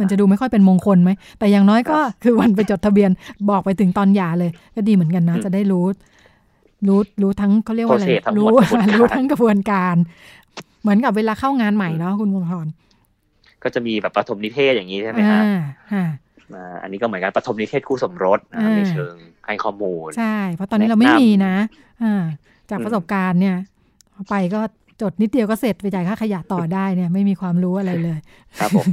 [0.00, 3.10] มันจะดูไม่ค่อยเป็นมงคลไหม แต่อย่างน้อยก็คือวันไปจดทะเบียน
[3.50, 5.84] บอกไปถึงตอนยาเลย ก็ดีเหมือนกันนะ จะได้รู้
[6.88, 8.06] รู้รู้ทั้งเขาเรียกว่าอะไร
[8.38, 8.46] รู้
[8.98, 9.96] รู้ทั้งกระบวนการ
[10.82, 12.66] เหมือนกับเวลาเข้างานใหม่เนาะคุณวงพร
[13.62, 15.42] ก็จะมีแบบปฐมนิเทศอย่างนี้ใช่ไหมฮะ
[16.82, 18.40] อันนี้ก็เหมือนกันปฐมนิเทศคู่สมรส
[18.76, 19.14] ในเชิง
[19.46, 21.54] ให้ข้อมูล ใช่ เพราะตอนนี้เราไม่มีนะ
[22.04, 22.22] อ่า
[22.70, 23.56] จากประสบการณ์เนี่ย
[24.30, 24.60] ไปก็
[25.00, 28.18] จดนิดเดียวก็เสร็จไปจ่ายค่าขยะต่อได้เนี่ยไม่มีความรู้อะไรเลย
[28.60, 28.86] ครับผม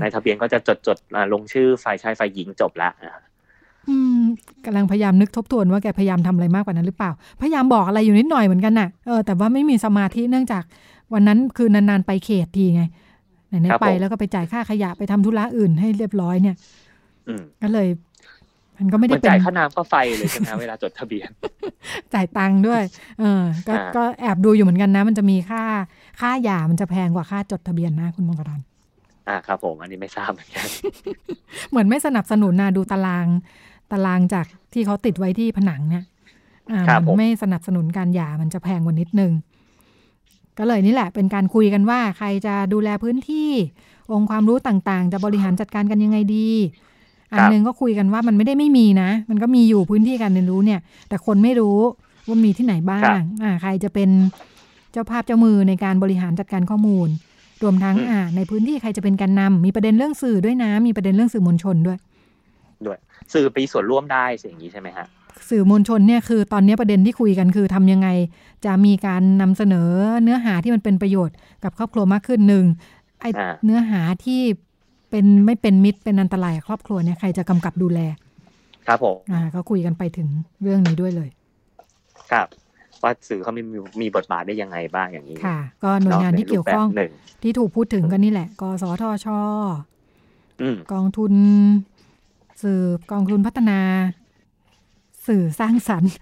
[0.00, 0.98] ในทะเบียนก็จะจดจด
[1.32, 2.88] ลงชื่อฝ่ายชายฝ่ายหญิงจบละ
[3.88, 4.20] อืม
[4.64, 7.10] กำลังพยายามนึกทบทวนว่าแกพยายามทำอะไรมากกว่านั้นหรือเปล่า
[7.40, 10.62] พยายามบอกอะไรอยู่นิดหน่อยเหมือนกันน่ะเออแต่ว่าไม่มีสมาธิเนื่องจาก
[11.12, 12.82] วันนั้นคือนานๆไปเขตทีไง
[13.48, 16.56] ไหนๆไปแล้วก็ไปจ่ายค่าขยะไปทำธุระอื่นให้เรียบร้อยเนี่ย
[17.62, 17.88] ก็เลย
[18.80, 21.28] มันก็ไม่ได้เป็นจ่ายค่าน้ำค่าไฟเลยใช่ไหมเวลาจดทะเบียน
[22.14, 22.82] จ่ายตังค์ด้วย
[23.20, 25.62] เออ ก็ก็แอบดูอยู่เหมือนกันนะ มันจะมีค่า
[26.20, 28.60] ค่าหย่ามันจะแพงกว่าค่าจดทะเบียนนะคุณมงคล
[29.28, 30.66] อ่าครับผม อันนี้ไม่ทราบเหมือนกัน
[31.70, 33.26] เหมือนไม่สนับสนุนนะดูตาราง
[33.92, 36.04] ตารางจากที่เขาติดไว้ที่ผนังเนี่ย
[36.70, 39.32] อ่ามันไม่สนับสนุนการหย่ามันจะแพงกว่านิดนึง
[40.58, 43.50] ก็เลยนี่แหละเป็นการคุยกันว่าใครจะดูแลพื้นที่
[44.12, 46.48] องค์ความรู้ต่างๆ จะบริหารจัดการกันยังไงดี
[47.32, 51.78] อันนึงก็คุยกันว่ามันไม่ได้ไม่มีนะ มันก็มีอยู่พื้นที่การเรียนรู้เนี่ย แต่คนไม่รู้
[52.28, 53.02] ว่ามีที่ไหนบ้าง
[53.42, 54.10] อ่าใครจะเป็น
[54.92, 57.08] เจ้าภาพเจ้ามือในการบริหารจัดการข้อมูล
[57.62, 61.98] รวมทั้งอ่าในพื้นที่ใครจะเป็นการนำมีประเด็นเรื่องสื่อด้วยนะ มีประเด็นเรื่องสื่อมวลชนด้วย
[62.86, 62.98] ด้วย
[63.32, 65.06] สื่อไปส่วนร่วมได้สิ่งนี้ใช่ไหมฮะ
[65.48, 68.08] สื่อมวลชนเนี่ยคือตอนนี้ประเด็นที่คุยกันคือทำยังไง
[68.64, 69.88] จะมีการนำเสนอ
[70.22, 72.64] เนื้อหาที่มันเป็นประโยชน์กับครอบครัวมากขึ้นหนึ่ง
[73.20, 73.24] ไอ
[73.64, 74.42] เนื้อหาที่
[75.10, 78.00] เป็นไม่เป็นมิตรเป็นอันตรายครอบครัวเนี่ยใครจะกำกับดูแล
[78.86, 80.28] ครับผมอ่าก็คุยกันไปถึง
[80.62, 81.28] เรื่องนี้ด้วยเลย
[82.32, 82.46] ครับ
[83.02, 83.62] ว่าสื่อเขามี
[84.00, 86.88] มีบทบาทได้ยังไงบ้างอย่างนี้ค่ะ ก็หน่วยงานที่เกี่ยวข้อง
[87.42, 89.26] ที่ถูกพูดถึงกันนี่แหละกสทช
[90.92, 91.32] กองทุน
[92.62, 92.80] สื่อ
[93.12, 93.78] กองทุนพัฒนา
[95.26, 96.12] สื่อสร้างสรรค์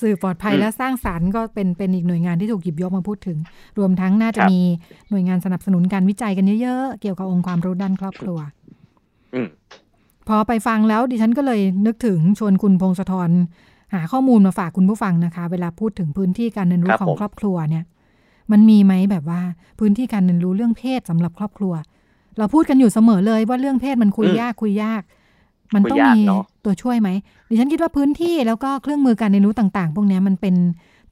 [0.00, 3.38] สื่อปลอดภัยและสร้างสารรค์ก็เป็นเป็นอีกหน่วยงานที่ถูกหยิบยกมาพูดถึง
[3.78, 4.60] รวมทั้งน่าจะมี
[5.10, 8.38] หน่วยงานสนับสนุนการวิจัยกันเยอะๆ เกี่ยวกับองค์ความรู้ด้านครอบครัว
[10.28, 13.30] พอไปฟังแล้วดิฉันก็เลยนึกถึงชวนคุณพงศธร
[13.94, 17.84] หาข้อมูลมาฝากคุณผู้ฟังนะคะ เวลาพูดถึงพื้นที่การเรียนรู้ของครอบครัวเนี่ย
[18.52, 19.40] มันมีไหมแบบว่า
[19.78, 21.74] พื้นที่การเรียนรู้เรื่องเพศสำหรับครอบครัว
[22.38, 25.02] เราพูดกันอยู่เสมอเลยว่าเรื่องเพศมันคุยยากคุยยาก
[25.74, 26.20] มันต้องมี
[26.64, 27.10] ตัวช่วยไหม
[27.48, 30.54] ดิฉันคิดว่าพื้นที่แล้วก็เครื่องมือการเรียนรู้ต่าง ๆ พวกนี้มันเป็น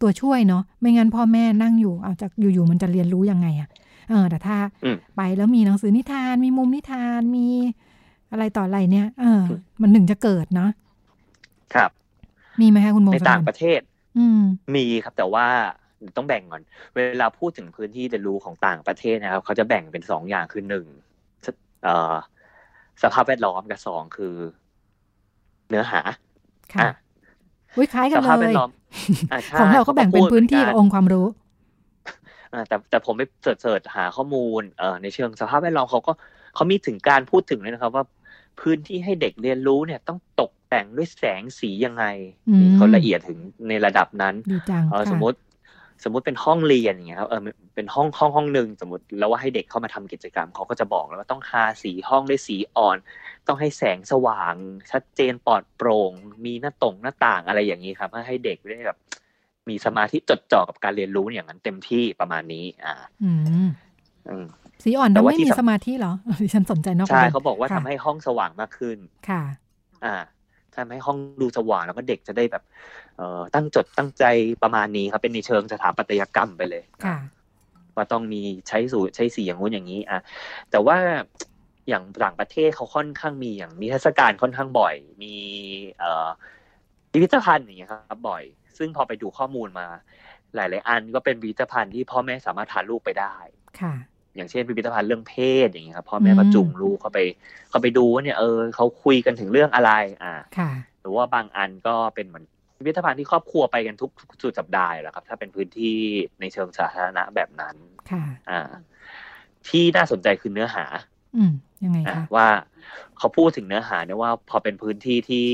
[0.00, 3.68] ตัวช่วยเนาะไม่งั้นพ่อแม่นั่งอยู่เอาจากอยู่ๆมันจะเรียนรู้ยังไงอะ
[4.10, 4.56] เออแต่ถ้า
[5.16, 7.46] ไปแล้วมีหนังสือนิทานมีมุมนิทานมี
[8.32, 9.42] อะไรต่ออะไรเนี่ย เออ
[9.80, 10.70] มันหนึ่งจะเกิดเนาะ
[11.74, 11.90] ครับ
[12.60, 13.80] มีไหมคะคุณโมในต่างประเทศ
[14.18, 14.40] อืม
[14.74, 15.46] มีครับแต่ว่า
[16.16, 16.62] ต้องแบ่งก่อน
[16.94, 20.86] เวลาพูดถึงพื้นที่เรียนรู้ของต่างประเทศนะครับ เขาจะแบ่งเป็นสองอย่างคือหนึ่ง
[21.84, 22.14] เอ่อ
[23.02, 24.34] สภาพแวดล้อมกับสองคือ
[25.68, 26.00] เนื้อหา
[26.74, 26.88] ค่ะ
[27.78, 28.54] วิคล้ายกันเลย
[29.60, 31.26] ของเราก็แบ่งเป็นพื้นที่กับองค์ความรู้
[32.68, 36.12] แต่แต่ผมไปเสิร์ชหาข้อมูลเอ่อในเชิงสภาพแวดล้อมเขาก็
[36.54, 38.04] เขามีถึงการพูดถึงเลยนะครับ ว่า
[38.60, 42.04] พื้นที่ให้เด็กเรียนรู้เนี่ยต้องตกแต่งด้วยแสงสียังไง
[42.74, 44.34] เขาละเอียดถึงในระดับนั้น
[45.10, 45.38] สมมติ
[46.04, 47.40] สมมุติเป็นห้องเรียนอย่างเงี้ยครับเออ
[47.74, 52.96] เป็นห้องห้องห้องหนึ่งสมมติแล้วว่าให้เด็กเข้ามาทำกิจกรรมเขาก็จะบอกแล้วว่าต้องทาสีห้องด้วยสีอ่อน
[53.46, 54.54] ต้องให้แสงสว่าง
[54.90, 56.12] ชัดเจนปลอดโปร่ง
[56.44, 58.98] มีหน้าตรงหน้าต่างอะไรอย่างนี้ครับเพื่อให้เด็กได้แบบ
[59.68, 63.30] มีสมาธิจดจ่อกับการเรียนรู้อย่างนั้นเต็มที่ประมาณนี้ อ่าอื
[63.68, 64.46] ม
[64.84, 69.42] สีอ่อนแต่ไม่มีสมาธิเหรอดิฉันสนใจนอกใช่เขาบอกว่าทำให้ห้องสว่างมากขึ้นค่ะ
[70.04, 70.14] อ่า
[70.76, 72.62] ทำให้ห้องดูสว่างแล้วก็เด็กจะได้แบบ
[73.16, 74.24] เอ่อตั้งจดตั้งใจ
[74.62, 77.16] ประมาณนี้ครับ เป็นในเชิงสถาปัตยกรรมไปเลยค่ะ
[77.96, 80.20] ว่าต้องมีใช้สูตรใช้สีอย่างงู้นอย่างนี้อะ
[80.70, 80.96] แต่ว่า
[81.88, 85.34] อย่างต่างประเทศเขาค่อนข้างมีอย่างมีเทศกาลค่อนข้างบ่อย มี
[85.98, 86.28] เอ่อ
[87.10, 88.42] พิพิธภัณฑ์อย่างเงี้ยครับ บ่อย
[88.78, 89.86] ซึ่งพอไปดูข้อมูลมา
[90.54, 93.34] หลาย ๆ อันก็เป็นพิพิธภัณฑ์ที่พ่อแม่สามารถพาลูกไปได้
[93.80, 93.94] ค่ะ
[94.36, 95.34] อย่างเช่นพิพิธภัณฑ์เรื่องเพ
[95.66, 97.18] ศอย่างเงี้ยครับพ่อแม่ก็จุงลูกเข้าไป
[97.70, 99.92] เข้าไปดูว่าเนี่ยเออเขาคุยกันถึงเรื่องอะไร
[100.22, 102.44] อ่าค่ะหรือว่าบางอันก็เป็นเหมือน
[102.76, 104.10] พิพิธภัณฑ์ที่ครอบครัวไปกันทุก
[104.42, 105.98] สุดสัปดาห์แหละครับ ถ้าเป็นพื้นที่
[106.40, 107.76] ในเชิงสาธารณะแบบนั้น
[108.10, 108.60] ค่ะอ่า
[109.68, 110.84] ที่น่าสนใจคือเนื้อหา
[111.36, 111.52] อืม
[111.84, 112.48] ยังไงคะว่า
[113.18, 115.46] เขาพูดถึงเนื้อหาเนี่ยว่า พอเป็นพื้นที่ที่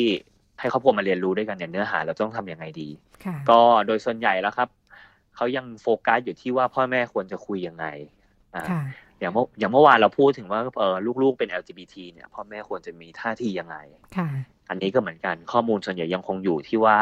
[0.60, 2.88] ให้ครอบครัวมาเรียนรู้ด้วยกันเนี่ยเนื้อหาเราต้องทํำยังไงดี
[3.24, 4.68] ค่ะก็โดยส่วนใหญ่แล้วครับ
[5.36, 7.86] เขายังโฟกัสอยู่ที่ว่าพ่อแม่ควรจะคุยยังไง
[8.54, 8.82] อ่าค่ะ
[9.20, 13.76] อย่างเมื่ออย่างเมื่อวานเราพูดถึงว่าเออลูกๆเป็น LGBT เนี่ยพ่อแม่ควรจะมีท่าทียังไง
[14.16, 14.28] ค่ะ
[14.70, 16.98] อันนี้ก็เหมือนกันข้อมูลส่วนใหญ่ยังคงอยู่ที่ว่า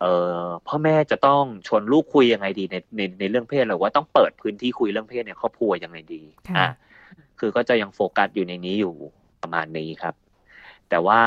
[0.00, 6.68] เออพ่อแม่จะต้องชวนลูกคุยยังไงดีในในในเรื่องเพศหรือว่าต้องเปิดพื้นที่คุยเรื่องเพศในครอบครัวยังไงดีค่ะอะ
[7.38, 8.94] คือก็จะยังโฟกัสอยู่ในนี้อยู่
[9.42, 10.14] ประมาณนี้ครับ
[10.90, 11.20] แต่ว่า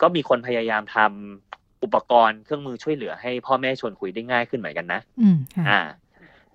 [0.00, 5.80] ก็มีคนพยายามทำอุปกรณ์เครื่องมือช่วยเหลือให้พ่อแม่ชวนคุยได้ง่ายขึ้นเหมือนกันนะ อืมค่ะอ่า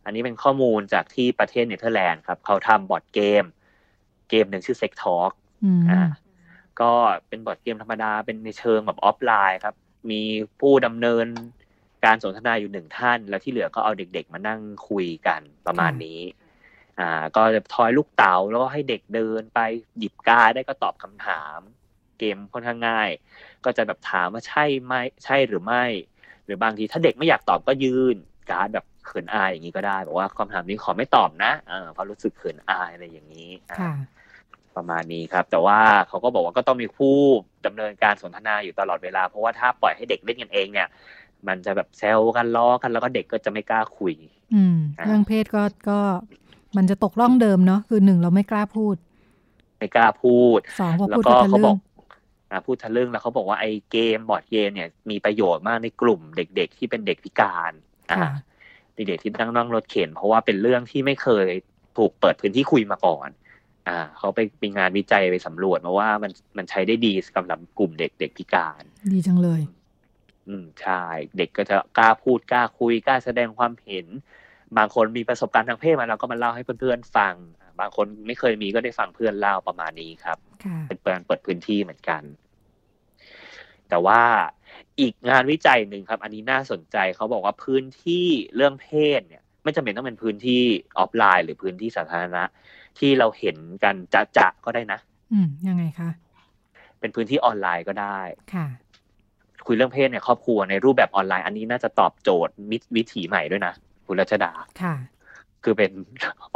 [0.10, 3.44] อันนี้เป็นข้อมูลจากที่ประเทศเนเธอร์แลนด์ครับ เขาทำบอร์ดเกม
[4.30, 5.32] เกมหนึ่งชื่อ Sex Talk
[5.64, 6.02] อืมอ่า
[6.82, 6.92] ก็
[7.28, 9.76] เป็นบอร์ดเกมธรรมดาเป็นในเชิงแบบออฟไลน์ครับ
[10.12, 10.22] มี
[10.60, 11.26] ผู้ดำเนิน
[12.06, 16.22] การสนทนาอยู่หนึ่งท่าน แล้วที่เหลือก็เอาเด็กๆ มานั่งคุยกันประมาณนี้
[17.00, 19.60] อ่า ก็จะทอยลูกเต๋าแล้วก็ให้เด็กเดินไป
[19.98, 21.60] หยิบการ์ดได้ก็ตอบคำถาม
[22.20, 23.10] เกมค่อนข้างง่าย
[23.66, 24.94] ก็จะแบบถามว่าใช่ไหม
[25.24, 25.86] ใช่หรือไม่
[26.46, 28.16] หรือบางทีถ้าเด็กไม่อยากตอบก็ยื่น
[28.50, 33.94] การ์ดแบบ เขินอายอย่างนี้ก็ได้ บอกว่าคำถามนี้ขอไม่ตอบนะเออเพราะรู้สึกเขินอายอะไรอย่างนี้อ่าค่ะ
[34.76, 37.16] ประมาณนี้ครับ แต่ว่าเขาก็บอกว่าก็ต้องมีผู้
[37.66, 40.88] ดำเนินการสนทนาอยู่ตลอดเวลา เพราะว่าถ้าปล่อยให้เด็กเล่นกันเองเนี่ย
[41.48, 44.14] มันจะแบบแซวกันล้อกันแล้วก็เด็กก็จะไม่กล้าคุย
[44.56, 46.00] อืมอ่าเรื่องเพศก็ก็
[46.78, 48.96] มันจะตกล่องเดิมเนาะคือหนึ่งเราไม่กล้าพูด
[49.80, 51.78] ไม่กล้าพูดสองพอแล้วพูดก็ก็ทะเขาบลึ่องก
[52.52, 57.72] อ่าพูดทะลึ่งแล้วเขาบอกว่าไอ้เกมบอร์ดเกมเนี่ยมีประโยชน์มากในกลุ่มเด็กๆที่เป็นเด็กพิการ
[58.12, 58.20] อ่า
[59.00, 61.48] ค่ะเด็กๆที่นั่งนั่งรถเข็น เพราะว่าเป็นเรื่องที่ไม่เคย
[61.98, 63.30] ถูกเปิดพื้นที่คุยมาก่อน
[63.88, 68.84] อ่า เขาไปมีงานวิจัยไปสำรวจมาว่ามันมันใช้ได้ดีสำหรับกลุ่มเด็กเด็กพิการ
[69.14, 69.62] ดีจังเลย
[70.48, 71.02] อืมใช่
[71.38, 74.06] เด็กก็จะกล้าพูดกล้าคุยกล้าแสดงความเห็น
[74.78, 77.34] บางคนมีประสบการณ์ทางเพศมาเราก็มาเล่าให้เพื่อนๆฟัง
[77.80, 82.24] บางคนไม่เคยมีก็ได้ฟังเพื่อนเล่าประมาณนี้ครับค่ะเป็นการเปิดพื้นที่เหมือนกัน
[83.90, 84.22] แต่ว่า
[85.00, 90.62] อีกงานวิจัยหนึ่งครับ อันนี้น่าสนใจเขาบอกว่าพื้นที่เรื่องเพศเนี่ย ไม่จำเป็นต้องเป็นพื้นที่
[90.98, 92.44] ออฟไลน์ หรือพื้นที่สาธารณะ
[93.00, 95.00] ที่เราเห็นกันจะจะๆก็ได้นะ
[95.34, 96.10] อืมยังไงคะ
[97.00, 98.20] เป็นพื้นที่ออนไลน์ก็ได้
[98.54, 98.68] ค่ะ
[99.66, 103.74] คุยเรื่องเพศในครอบครัวในรูปแบบออนไลน์ อันนี้น่าจะตอบโจทย์มิวิถีใหม่ด้วยนะ
[104.06, 104.52] คุณรัชดา
[104.82, 104.96] ค่ะ
[105.64, 105.92] คือเป็น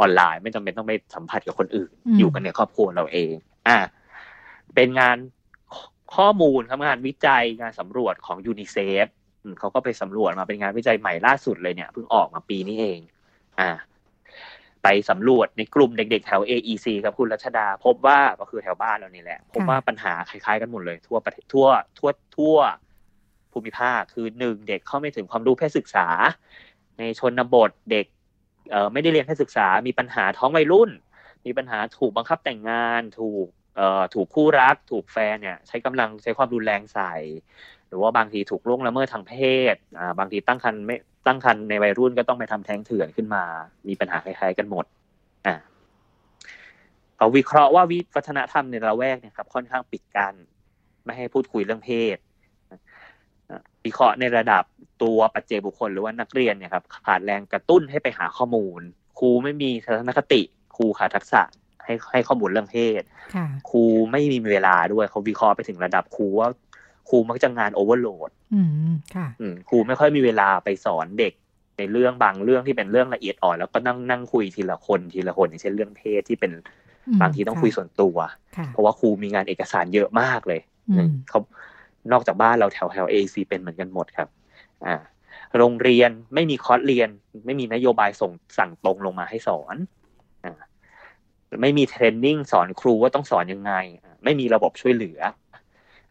[0.00, 3.32] ออนไลน์ไม่จำเป็นต้องไปสัมผัสกับคนอื่นอืมอยู่กันในครอบครัวเราเอง
[3.68, 3.78] อ่า
[4.74, 5.16] เป็นงาน
[6.16, 9.06] ขข้อมูลครับงานวิจัยงานสำรวจของยูนิเซฟ
[9.58, 12.98] เขาก็ไปสำรวจมาเป็นงานวิจัยใหม่ล่าสุดเลยเนี่ยเพิ่งออกมาปีนี้เอง
[13.60, 13.70] อ่า
[14.82, 22.56] ไปสำรวจในกลุ่มเด็กๆแถว AEC ครับคุณรัชดา พบว่าก็คือแถวบ้านเรานี่แหละ พบว่าปัญหาคล้ายๆกันหมดเลยทั่วประเทศทั่วทั่วทั่ว
[23.52, 26.06] ภูมิภาคคือหนึ่งเด็กเข้าไม่ถึงความรู้เพศศึกษา
[26.98, 28.06] ในชนบทเด็ก
[28.70, 30.90] เอ่อไม่ได้เรียนเพศศึกษา มีปัญหาท้องวัยรุ่น
[31.46, 33.63] มีปัญหาถูกบังคับแต่งงานถูกเอ่อ
[34.14, 37.14] ถูกคู่รัก ถูกแฟนเนี่ย ใช้กำลังใช้ความรุนแรงใส่
[37.88, 39.34] หรือว่าบางทีถูกล่วงละเมิดทางเพ
[39.74, 39.76] ศ
[40.18, 43.44] บางทีตั้งครรภ์ไม่ตั้งครรภ์ในวัยรุ่นก็ต้องไปทำแท้งเถื่อนขึ้นมา
[43.88, 44.84] มีปัญหาคล้ายๆกันหมด
[45.46, 45.54] อ่า
[47.16, 50.34] เขาวิเคราะห์ว่าวิวัฒนธรรมในละแวกเนี่ยครับ ค่อนข้างปิดกัน
[51.04, 52.16] ไม่ให้พูดคุยเรื่องเพศ
[53.84, 54.64] วิเคราะห์ในระดับ
[55.02, 58.80] ตัวปัจเจกบุคคลหรือว่านักเรียนเนี่ยครับขาดแรงกระตุ้นให้ไปหาข้อมูล
[59.18, 60.42] ครูไม่มีทัศนคติ
[60.76, 61.42] ครูขาดทักษะ
[61.84, 63.02] ให้ให้ข้อมูลเรื่องเพศ
[63.34, 66.48] ค่ะครูไม่มีเวลาด้วยเขาวิเคราะห์ไปถึงระดับครูว่า
[67.08, 71.32] ครูมักจะงาน overloadอืมค่ะอืมครูไม่ค่อยมีเวลาไปสอนเด็ก
[71.78, 76.52] ในเรื่องบางเรื่องที่เป็นเรื่องละเอียดอ่อน แล้วก็นั่งนั่งคุยทีละคนทีละคนอย่างเช่นเรื่องเพศที่เป็น
[77.08, 78.16] อืมบางทีต้องคุยส่วนตัว
[78.56, 81.40] ค่ะเพราะว่าครูมีงานเอกสารเยอะมากเลยอืมเขา
[82.12, 84.28] นอกจากบ้านเราแถวแถว AEC เป็นเหมือนกันหมดครับ
[84.86, 84.96] อ่า
[85.56, 87.08] โรงเรียนไม่มีคอร์สเรียน
[87.46, 90.03] ไม่มีนโยบายส่งสั่งตรงลงมาให้สอนอ่า
[91.62, 95.20] ไม่มี training สอนครูว่าต้องสอนยังไงอ่าไม่มีระบบช่วยเหลือ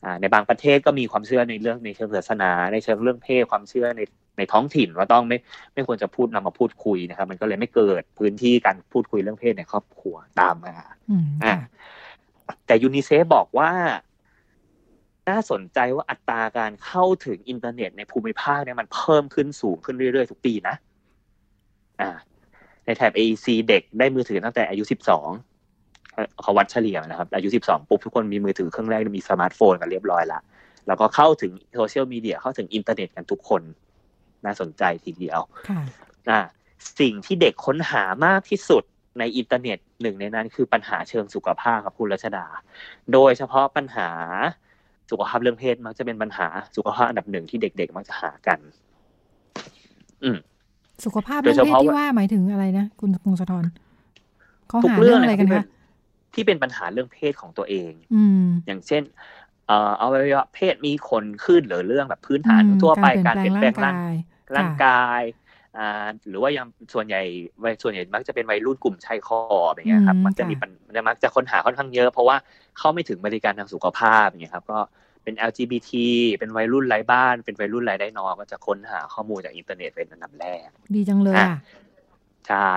[0.03, 4.01] อ่าในบางประเทศก็มีความเชื่อในเรื่องในเชิงศาสนา ในเชิงเรื่องเพศความเชื่อใน
[4.37, 5.37] ในท้องถิ่นว่าต้องไม่
[5.73, 10.75] ไม่ควรจะพูดนำมาพูดคุยนะครับ มันก็เลยไม่เกิดพื้นที่การพูดคุยเรื่องเพศในครอบครัวตามมา
[11.09, 11.67] อืมอะค่ะ
[12.65, 13.71] แต่ยูนิเซฟบอกว่า
[15.29, 20.75] น่าสนใจว่าอัตราการเข้าถึงอินเทอร์เน็ตในภูมิภาคเนี่ยมันเพิ่มขึ้นสูงขึ้นเรื่อยๆ ทุกปีนะ
[22.01, 22.09] อ่า
[22.85, 30.39] ในแถบ AEC เด็กได้มือถือตั้งแต่อายุ 12เขาวัดเฉลี่ยนะครับ อายุ 12 ปุ๊บทุกคนมีมือถือเครื่องแรกมีสมาร์ทโฟนกันเรียบร้อยละ
[30.87, 33.61] แล้วก็เข้าถึงโซเชียลมีเดียเข้าถึงอินเทอร์เน็ตกันทุกคน
[34.45, 35.39] น่าสนใจทีเดียว
[36.29, 36.39] อ่า
[36.99, 38.83] สิ่งที่เด็กค้นหามากที่สุด
[39.19, 42.45] ในอินเทอร์เน็ตหนึ่งในนั้นคือปัญหาเชิงสุขภาพครับคุณรัชดา
[43.13, 44.09] โดยเฉพาะปัญหา
[45.11, 48.59] สุขภาพเรื่องเพศมักจะเป็นปัญหาสุขภาพอันดับหนึ่งที่เด็ก ๆ มักจะหากัน
[50.23, 50.37] อืม
[51.05, 53.63] สุขภาพเรื่องเพศที่ว่าหมายถึงอะไรนะคุณพงศธร
[54.67, 55.65] เขาหาเรื่องอะไรกันคะ
[56.33, 59.03] ที่เป็นปัญหาเรื่องเพศของตัวเอง อืมอย่างเช่น
[59.67, 63.95] เอ่อเอาไว้ว่าเพศมีคนขึ้นหรือเรื่องแบบพื้นฐานทั่วไปการเปลี่ยนแปลงร่าง
[64.55, 65.21] ร่างกาย
[65.77, 67.21] อ่าหรือว่ายังส่วนใหญ่
[67.63, 70.71] วัยส่วนใหญ่มักจะเป็นวัยรุ่นกลุ่มชายคออย่างเงี้ยครับ มันจะมีมัน
[71.07, 72.35] มักจะค้นหาค่อนข้างเยอะ เพราะว่า
[72.77, 74.79] เข้าไม่ถึงบริการทางสุขภาพอย่างเงี้ยครับ ก็
[75.23, 75.91] เป็น LGBT
[76.39, 81.57] เป็นวัยรุ่นไร้บ้าน เป็นวัยรุ่นไร้ได้นอก็จะค้นหาข้อมูลจากอินเทอร์เน็ตเป็นอันดับแรก ดีจังเลยอะ
[82.47, 82.71] ใช่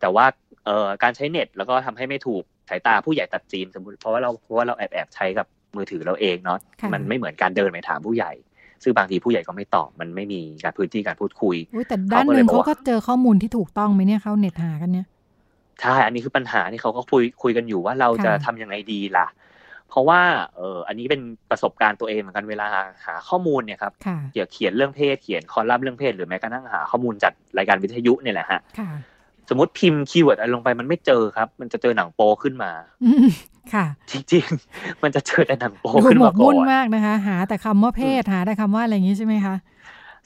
[0.00, 0.24] แต่ว่า
[0.64, 6.58] เอ่อการใช้เน็ตแล้วก็ทำให้ไม่ถูกสายตาผู้ใหญ่ตัดจีนสมมติเพราะว่าเราเพราะว่าเราแอบแอบใช้กับมือถือเราเองเนาะ
[6.92, 8.32] มันไม่เหมือนการเดินไปถามผู้ใหญ่
[8.82, 11.56] ซึ่งบางทีผู้ใหญ่ก็ไม่ตอบมันไม่มีการพื้นที่การพูดคุย
[11.88, 15.06] แต่ด้านหนึ่งเขาก็เจอข้อมูลที่ถูกต้องไหมเนี่ยเขาเน็ตหากันเนี่ย
[15.80, 19.26] ใช่ อันนี้คือปัญหาที่เขาก็คุยคุยกันอยู่ว่าเราจะทำยังไงดีล่ะ
[19.88, 20.20] เพราะว่า
[20.56, 21.20] เอออันนี้เป็น
[21.50, 22.66] ประสบการณ์ตัวเองเหมือนกันเวลา
[23.06, 23.92] หาข้อมูลเนี่ยครับ
[24.32, 28.60] เกี่ยวเขียนเรื่องเพศเขียนคอลัมน์เรื่องเพศหรือแม้กระทั่งหาข้อมูลจากรายการวิทยุเนี่ยแหละฮะ
[29.48, 32.70] สมมติพิมพ์ keyword อะไรลงไปมันไม่เจอครับ มันจะเจอหนังโป๊ขึ้นมา
[33.74, 39.54] ค่ะจริงๆ มันจะเจอแต่หนังโป๊ขึ้นมาก่อนหมกมุ่นมากนะคะ หาแต่คำว่าเพศหาแต่คำว่าอะไรอย่างนี้ใช่ไหมคะ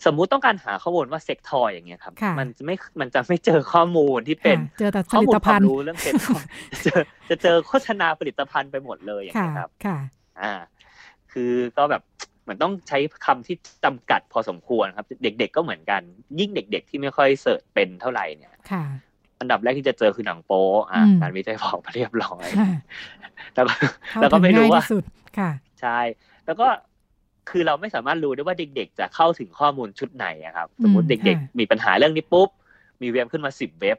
[0.06, 6.44] สมมุติต้องการหาข้อมูลว่า sex toy อย่างเงี้ยครับ มันจะไม่มันจะไม่เจอข้อมูลที่เป็นเจอแต่ข้อมูลความรู้เรื่อง sex toy
[6.86, 6.92] จะ
[7.28, 9.98] จะเจอโฆษณาผลิตภัณฑ์ไปหมดเลยอย่างเงี้ยครับค่ะ
[10.40, 10.52] อ่า
[11.32, 12.02] คือก็แบบ
[12.42, 16.00] เหมือนต้องใช้คำที่จำกัดพอสมควรครับ เด็ก ๆ ก็เหมือนกัน
[16.38, 18.54] ยิ่งเด็ก ๆ ที่ไม่ค่อยเสิร์ชเป็นเท่าไหร่เนี่ย
[19.40, 22.46] อันดับแรกที่จะเจอคือหนังโป๊อ่าการวิจัยบอกมาเรียบร้อย
[23.54, 23.72] แล้วก็
[24.20, 24.82] แล้วก็ไม่รู้ว่า
[25.38, 25.98] ค่ะใช่
[26.46, 26.66] แล้วก็
[27.50, 32.48] คือเราไม่สามารถรู้ได้ว่าเด็ก ๆ จะเข้าถึงข้อมูลชุดไหนครับ สมมติเด็ก ๆ มีปัญหาเรื่องนี้ปุ๊บ
[33.02, 33.98] มีเว็บขึ้นมาสิบเว็บ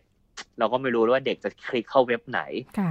[0.59, 2.41] เราก็ไม่รู้ว่าเด็กจะคลิกเข้าเว็บไหน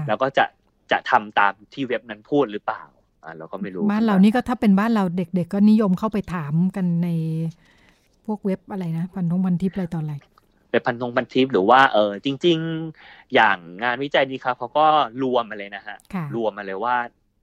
[0.08, 0.44] แล้วก็จะ
[0.90, 2.82] จะทำตามที่เว็บนั้นพูดหรือเปล่า
[3.24, 7.08] อ่าเราก็ไม่รู้ บ้านเรานี่ก็ถ้าเป็นบ้านเราเด็ก ๆ ก็นิยมเข้าไปถามกันใน
[8.26, 10.14] พวกเว็บอะไรนะพันธงพันทิปอะไรตอนอะไร
[10.70, 12.58] เป็นพันธงพันทิปหรือว่าเออจริง
[12.96, 14.86] ๆ อย่างงานวิจัยนี้ครับเขาก็
[15.22, 15.96] รวมมาเลยนะฮะ
[16.36, 16.96] รวมมาเลยว่า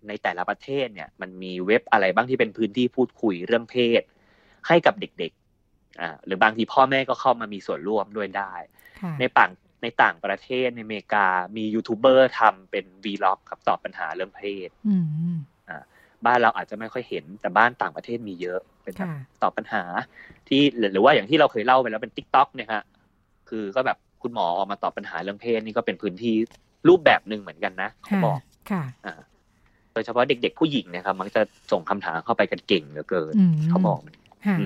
[0.07, 4.01] ในแต่ละประเทศเนี่ย มันมีเว็บอะไรบ้างที่เป็นพื้นที่พูดคุยเรื่องเพศ
[4.67, 8.53] ให้กับเด็กๆอ่าหรือบางทีพ่อแม่ก็เข้ามามีส่วนร่วมด้วยได้
[9.19, 9.51] ในต่าง
[9.83, 14.69] ในต่างประเทศในอเมริกามียูทูบเบอร์ทำเป็น vlog ครับตอบปัญหาเรื่องเพศ
[15.69, 15.83] อ่า
[16.25, 18.93] บ้านเราอาจจะไม่ค่อยเห็นแต่บ้านต่างประเทศมีเยอะเป็น
[19.43, 19.83] ตอบปัญหา
[20.47, 20.61] ที่
[20.93, 22.83] หรือว่าอย่างที่เราเคยเล่าไปแล้วเป็น TikTok เนี่ยฮะ
[23.49, 26.35] คือก็แบบคุณหมอออกมาตอบปัญหาเรื่องเพศนี่ก็เป็นพื้นที่
[26.87, 28.39] รูปแบบหนึ่งเหมือนกันนะเขาบอก
[28.71, 33.33] ค่ะโดยเฉพาะเด็ก ๆ ผู้หญิงนะครับ มักจะส่งคำถามเข้าไปกันเก่งเหลือเกิน
[33.69, 33.99] เขาบอก
[34.47, 34.57] ค่ะ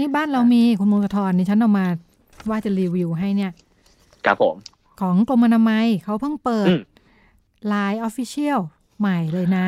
[0.00, 1.86] นี่บ้านเรามีคุณพงศธรนี่ฉันเอามา
[2.50, 3.52] ว่าจะรีวิวให้เนี่ย
[4.26, 4.56] ครับผม
[5.00, 6.68] ของกรมอนามัยเขาเพิ่งเปิด
[7.68, 8.60] LINE Official
[8.98, 9.66] ใหม่เลยนะ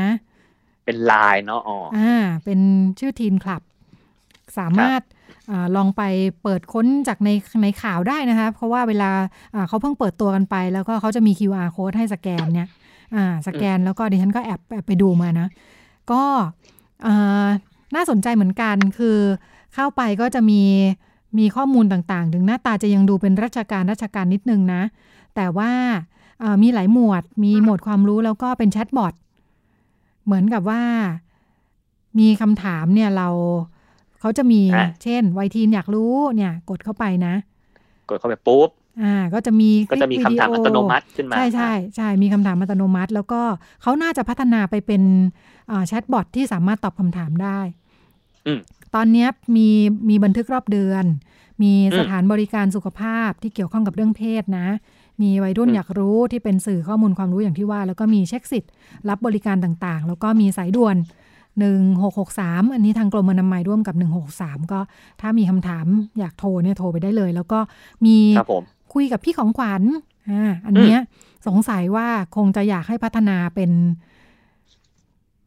[0.85, 2.61] เป็นไลน์เนาะอ๋ออ่า เป็น
[2.99, 3.63] ชื่อ Teen Club
[4.59, 6.03] สามารถลองไป
[6.43, 7.31] เปิดค้นจากใน
[7.63, 9.11] ในข่าวได้นะคะ เพราะว่าเวลา
[9.69, 12.69] เขาเพิ่งเปิดตัวกันไป แล้วก็เขาจะมี QR code ให้สแกนเนี่ย
[13.47, 15.49] สแกนแล้วก็ดิฉันก็แอบแอบไปดูมานะ
[16.13, 16.23] ก็
[17.95, 19.19] น่าสนใจเหมือนกันคือ
[19.75, 20.63] เข้าไปก็จะมี
[21.39, 24.83] มีข้อมูลต่างๆ ถึงหน้าตาจะยังดูเป็นราชการราชการนิดนึงนะ
[25.35, 25.73] แต่ว่า
[26.63, 29.15] มีหลายหมวด มีหมวดความรู้แล้วก็เป็นแชทบอท
[30.25, 30.83] เหมือนกับว่า
[32.19, 33.29] มีคำถามเนี่ยเรา
[34.21, 34.61] เขาจะมี
[35.03, 37.35] เช่นไวทีนอยากรู้เนี่ย กดเข้าไปนะ
[38.09, 38.69] กดเข้าไปปุ๊บ
[39.03, 43.43] อ่าก็จะมีก็จะมีคำถามอัตโนมัติขึ้นมา ใช่ใช่ใช่มีคำถามอัตโนมัติ แล้วก็
[43.83, 45.03] เขาน่าจะพัฒนาไปเป็น
[45.87, 47.61] แชทบอทที่สามารถตอบคำถามได้
[48.95, 49.27] ตอนนี้
[49.57, 49.69] มี
[50.09, 51.05] มีบันทึกรอบเดือน
[51.63, 54.69] มีสถานบริการสุขภาพที่เกี่ยวข้องกับเรื่องเพศนะ
[55.23, 58.71] มีวัยรุ่นอยากรู้ที่เป็นสื่อข้อมูลความรู้อย่างที่ว่า แล้วก็มีเช็คสิทธิ์
[59.09, 60.97] รับบริการต่างๆ แล้วก็มีสายด่วน
[61.61, 64.81] หนึ่งหกหกสามอันนี้ทางกรมอนามัยร่วมกับหนึ่งหกสามก็
[65.21, 65.87] ถ้ามีคำถาม
[66.19, 67.59] อยากโทรเนี่ยโทรไปได้เลย แล้วก็
[68.05, 68.17] มี
[68.95, 69.83] คุยกับพี่ของขวัญ
[70.31, 71.01] อ่าอันเนี้ย
[71.47, 73.71] สงสัยว่าคงจะอยากให้พัฒนาเป็น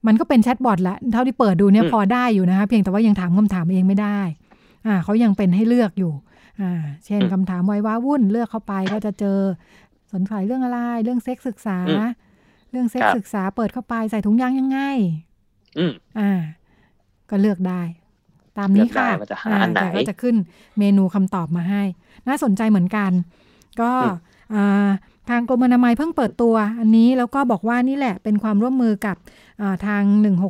[0.08, 4.20] มันก็เป็นแชทบอทแหละเท่าที่เปิดดูเนี่ยพอได้อยู่นะคะเพียงแต่ว่ายังถามคำถามเองไม่ได้
[4.88, 6.14] อ่าเขายังเป็นให้เลือกอยู่
[6.62, 6.72] อ่า
[7.06, 9.39] เช่นคำถามวัยว้าวุ่นเลือกเข้าไปก็จะเจอ
[10.14, 11.78] สนใจเรื่องอะไร เรื่องเซ็กศึกษา
[12.72, 14.80] เรื่องเซ็กศึกษาเปิดเข้าไปใส่ถุงยางยังไง
[15.78, 16.32] อืมอ่า
[17.30, 17.82] ก็เลือกได้
[18.58, 19.08] ตามนี้ค่ะ
[19.76, 20.36] แต่ก็จะขึ้น
[20.80, 21.84] เมนูคำตอบมาให้
[22.28, 23.12] น่าสนใจเหมือนกัน
[23.82, 23.91] ก็
[25.30, 29.16] ทางกรมอนามัยเพิ่งเปิดตัวอันนี้แล้วก็บอกว่านี่แหละเป็นความร่วมมือกับ
[29.88, 30.03] ทาง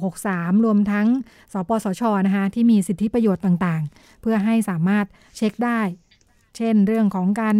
[0.10, 1.08] 1663 รวมทั้ง
[1.54, 5.06] สปสชนะคะที่มีสิทธิประโยชน์ต่างๆ เพื่อให้สามารถ
[5.38, 5.82] เช็คได้
[6.58, 7.58] เช่นเรื่องของการ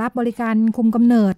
[0.00, 1.34] รับบริการคุมกำเนิด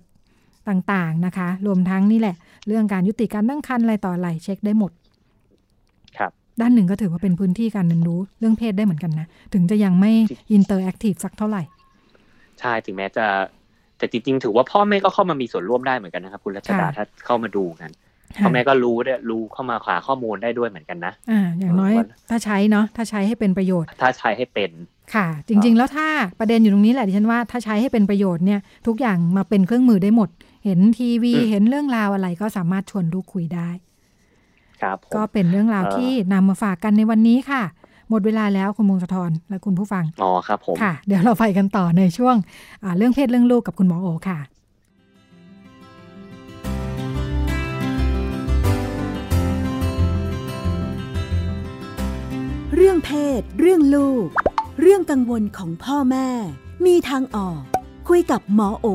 [0.69, 5.00] ต่างๆนะคะ รวมทั้งนี่แหละ เรื่องการยุติการตั้งครรภ์อะไรต่ออะไรเช็คได้หมดครับ
[6.61, 10.13] ด้านหนึ่งก็ถือว่าเป็นพื้นที่การเรียนรู้เรื่องเพศได้เหมือนกันนะ ถึงจะยังไม่
[10.53, 11.63] interactive สักเท่าไหร่
[12.61, 13.27] ใช่ถึงแม้จะ
[13.99, 17.91] แต่จริงๆ ถือว่าพ่อแม่ก็เข้ามามีส่วนร่วมได้เหมือนกันนะครับ คุณรัชดาถ้าเข้ามาดูกัน
[18.43, 21.93] พ่อแม่ก็รู้ได้รู้เข้ามาหาข้อมูลได้ด้วยเหมือนกันนะอ่าอย่างน้อย
[22.31, 24.71] ถ้าใช้เนาะถ้าใช้ให้เป็นประโยชน์ ถ้าใช้ให้เป็น
[25.15, 26.09] ค่ะ จริง ๆ แล้วถ้า
[26.39, 30.29] ประเด็นอยู่ตรงนี้แหละดิฉันว่าถ้าใช้ให้เป็นประโยชน์เนี่ย ทุกอย่างมาเป็นเครื่องมือได้หมด
[30.65, 33.69] เห็นทีวีเห็นเรื่องราวอะไรก็สามารถชวนลูกคุยได้
[34.83, 37.63] ครับก็เป็นเรื่องราวที่นำมาฝากกันในวันนี้ค่ะ
[38.11, 42.37] หมดเวลาแล้วคุณมงคลทรและคุณผู้ฟังอ๋อครับผมค่ะ เดี๋ยวเราไปกันต่อในช่วง
[42.97, 44.39] เรื่องเพศเรื่องลูกกับคุณหมอโอค่ะ
[52.75, 53.11] เรื่องเพ
[53.41, 54.29] ศ เรื่องลูก
[54.81, 56.29] เรื่องกังวลของพ่อแม่
[56.87, 57.61] มีทางออก
[58.09, 58.87] คุยกับหมอโอ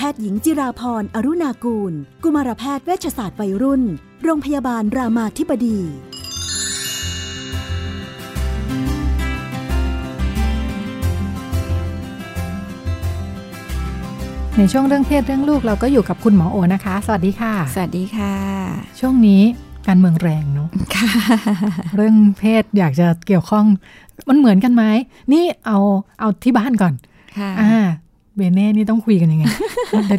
[0.00, 1.92] แพทย์หญิงจิราพรอรุณากูล
[2.24, 3.82] กุมารแพทย์เวชศาสตร์วัยรุ่น
[4.24, 5.78] โรงพยาบาลรามาธิบดี
[14.56, 18.34] ในช่วงเรื่องเพศเรื่องลูกเราก็อยู่กับคุณหมอโอนะคะ สวัสดีค่ะ สวัสดีค่ะ
[19.00, 19.42] ช่วงนี้
[19.86, 20.68] การเมืองแรงเนาะ
[21.96, 23.64] เรื่องเพศอยากจะเกี่ยวข้อง
[24.28, 24.84] มันเหมือนกันไหม
[25.32, 25.78] นี่เอา
[26.20, 26.94] เอาที่บ้านก่อน
[27.60, 27.86] อ่า
[28.38, 29.44] เบเน่นี่ต้องคุยกันยังไง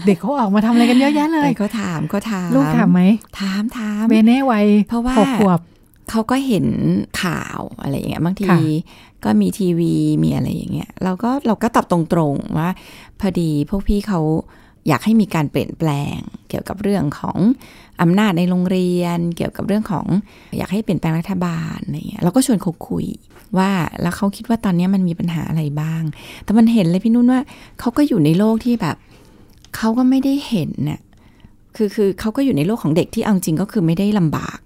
[0.08, 3.02] เด็กๆเขาออกมาทำอะไรกันเยอะแยะเลยเขาถามเขาถามลูกถามไหม
[3.40, 5.60] ถามถามเบเน่วัยเพราะว่าหกขวบ
[6.10, 6.66] เขาก็เห็น
[7.22, 8.50] ข่าวอะไรอย่างเงี้ยบางที
[9.24, 9.94] ก็มีทีวี
[10.24, 12.00] มีอะไรอย่างเงี้ยเราก็เราก็ตอบตร
[12.34, 12.70] งๆว่า
[13.20, 14.22] พอดีพวกพี่เขา
[14.88, 16.18] อยากให้มีการเปลี่ยนแปลง
[16.50, 17.38] เกี่ยวกับเรื่องของ
[18.02, 20.06] อำนาจในโรงเรียน เกี่ยวกับเรื่องของ
[20.58, 23.06] อยากให้เปลี่ยนแปลงรัฐบาลอะไรเงี้ยเราก็ชวนเขาคุย
[23.58, 23.70] ว่า
[24.02, 26.04] แล้วเขาคิดว่าตอนนี้มันมีปัญหาอะไรบ้าง
[26.44, 27.42] แต่มันเห็นเลยพี่นุ่นว่า
[27.80, 28.96] เขาก็อยู่ในโลกที่แบบ
[29.76, 31.00] เขาก็ไม่ได้เห็นเนี่ย
[31.76, 34.60] คือคือเขาก็อยู่ในโลกของเด็กที่เอาจริงก็คือไม่ได้ลำบาก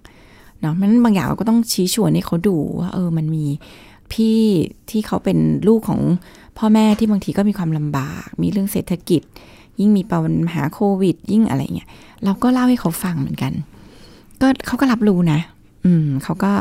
[0.60, 3.44] เนาะมันบางอย่างเราก็ต้องชี้ชวนให้เขาดูว่าเออมันมี
[4.12, 4.38] พี่
[4.90, 6.00] ที่เขาเป็นลูกของ
[6.58, 9.22] พ่อแม่ที่บางทีก็มีความลำบาก มีเรื่องเศรษฐกิจ
[9.80, 11.88] ยิ่งมีปัญหาโควิด ยิ่งอะไรเงี้ย
[12.24, 13.52] เราก็เล่าให้เขาฟังเหมือนกัน
[14.40, 15.40] ก็เขาก็รับรู้นะ
[15.84, 16.52] อืมเขาก็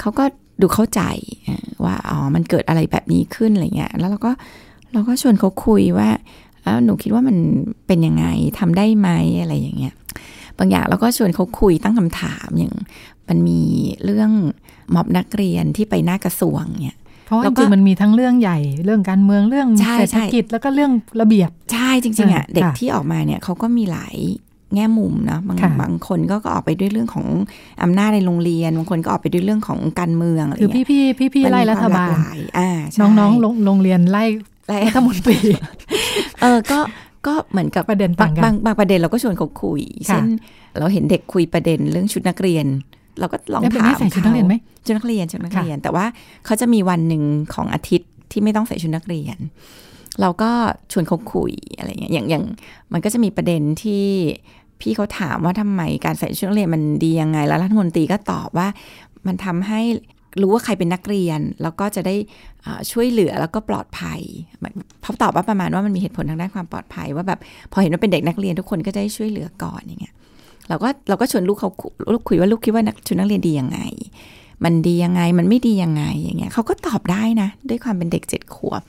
[0.00, 0.24] เขาก็
[0.60, 1.02] ดูเข้าใจ
[1.84, 4.30] ว่าอ๋อมันเกิดอะไรแบบนี้ขึ้นอะไรเงี้ยแล้วเราก็
[4.92, 6.08] เราก็ชวนเขาคุยว่า
[6.62, 7.36] แล้วหนูคิดว่ามัน
[7.86, 8.26] เป็นยังไง
[8.58, 9.08] ทำได้ไหม
[9.40, 9.94] อะไรอย่างเงี้ย
[10.58, 12.74] บางอย่างเราก็ชวนเขาคุยตั้งคำถามอย่าง
[13.28, 13.60] มันมี
[14.04, 14.30] เรื่อง
[14.94, 24.16] ม็อบนักเรียนที่ไปหน้ากระทรวงเนี่ยเพราะจริงมันมีทั้งเรื่องใหญ่เรื่องการเมืองเรื่องเศรษฐกิจแล้วก็เรื่องระเบียบ ใช่จริงๆอะเด็กที่ออกมาเนี่ยเขาก็มีหลาย
[24.74, 27.26] แง่มุมนะบางบางคนก็ออกไปด้วยเรื่องของ
[27.82, 32.12] อำนาจในโรงเรียน บางคนก็ออกไปด้วยเรื่องของการเมืองอะไรคือพี่พี่พี่พี่ไล่รัฐบาล
[33.00, 34.24] น้องๆโรงเรียนไล่
[34.86, 35.38] รัฐมนตรี
[36.40, 36.78] เออก็
[37.26, 40.26] ก็เหมือนกับประเด็นบางบางบางประเด็นเราก็ชวนเขาคุย เช่น
[40.78, 42.66] เราเห็นเด็กคุยประเด็นเรื่องชุดนักเรียน
[43.20, 44.54] เราก็ลองถามเขาชุดนักเรียนไหม
[44.84, 46.06] ชุดนักเรียนชุดนักเรียน แต่ว่า
[46.46, 47.22] เขาจะมีวันหนึ่ง
[47.54, 49.38] ของอาทิตย์ที่ไม่ต้องใส่ชุดนักเรียน
[50.20, 50.50] เราก็
[50.92, 52.44] ชวนเขาคุยอะไรเงี้ยอย่างอย่าง
[52.92, 54.06] มันก็จะมีประเด็นที่
[54.80, 58.68] พี่เขาถามว่าทำไมการใส่ชุดนักเรียนมันดียังไง แล้วรัฐมนตรีก็ตอบว่า
[59.26, 59.80] มันทำให้
[60.40, 62.14] รู้ว่าใครเป็นนักเรียน แล้วก็จะได้
[62.92, 64.20] ช่วยเหลือแล้วก็ปลอดภัย
[65.02, 67.38] เขาตอบว่าประมาณว่ามันมีเหตุผลทางด้านความปลอดภัย ว่าแบบ
[67.72, 70.14] พอเห็นว่าเป็นเด็กนักเรียนทุกคนก็จะได้ช่วยเหลือก่อนอย่างเงี้ย
[70.68, 71.70] เราก็เราก็ชวนลูกเขา
[72.12, 73.80] ลูกคุยว่าลูกคิดว่านักชุดนักเรียนดียังไง
[74.64, 78.82] มันดียังไงมันไม่ดียังไงอย่างเงี้ยเขาก็ตอบได้นะ ด้วยความเป็นเด็กเจ็ดขวบ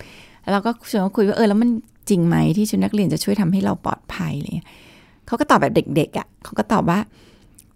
[0.52, 1.70] เราก็ชวนเขาคุยว่าเออแล้วมัน
[2.10, 4.68] จริงไหมที่ชุดนักเรียนจะช่วยทำให้เราปลอดภัยเลย
[5.28, 7.00] เขาก็ตอบแบบเด็กๆอะ่ะเขาก็ตอบว่า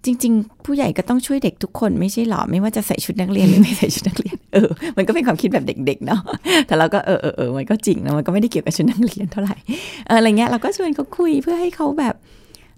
[0.05, 6.21] จริง ๆ ผู้ใหญ่ก็ต้องช่วยเด็กทุกคนไม่ใช่หรอ ไม่ว่าจะใส่ชุดนักเรียนหรือไม่ใส่ชุดนักเรียนเออมันก็เป็นความคิดแบบเด็ก ๆ เนาะ
[6.67, 9.57] แต่เราก็เออเออเออมันก็จริงนะมันก็ไม่ได้เกี่ยวกับชุดนักเรียนเท่าไหร่
[10.09, 12.15] อะไรเงี้ยเราก็ชวนเขาคุยเพื่อให้เขาแบบ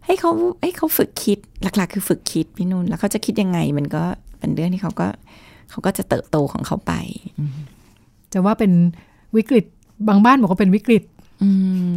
[0.06, 0.32] ให้เขา
[0.64, 4.04] ให้เขาฝึกคิดหลัก ๆ คือฝึกคิดพี่นุ่นแล้วเขาจะคิดยังไงมันก็
[4.40, 5.08] เป็นเรื่องที่เขาก็
[5.72, 6.94] เขาก็จะเติบโตของเขาไป
[8.34, 8.72] จะว่าเป็น
[9.36, 9.66] วิกฤต
[10.08, 11.04] บางบ้านบอกว่าเป็นวิกฤต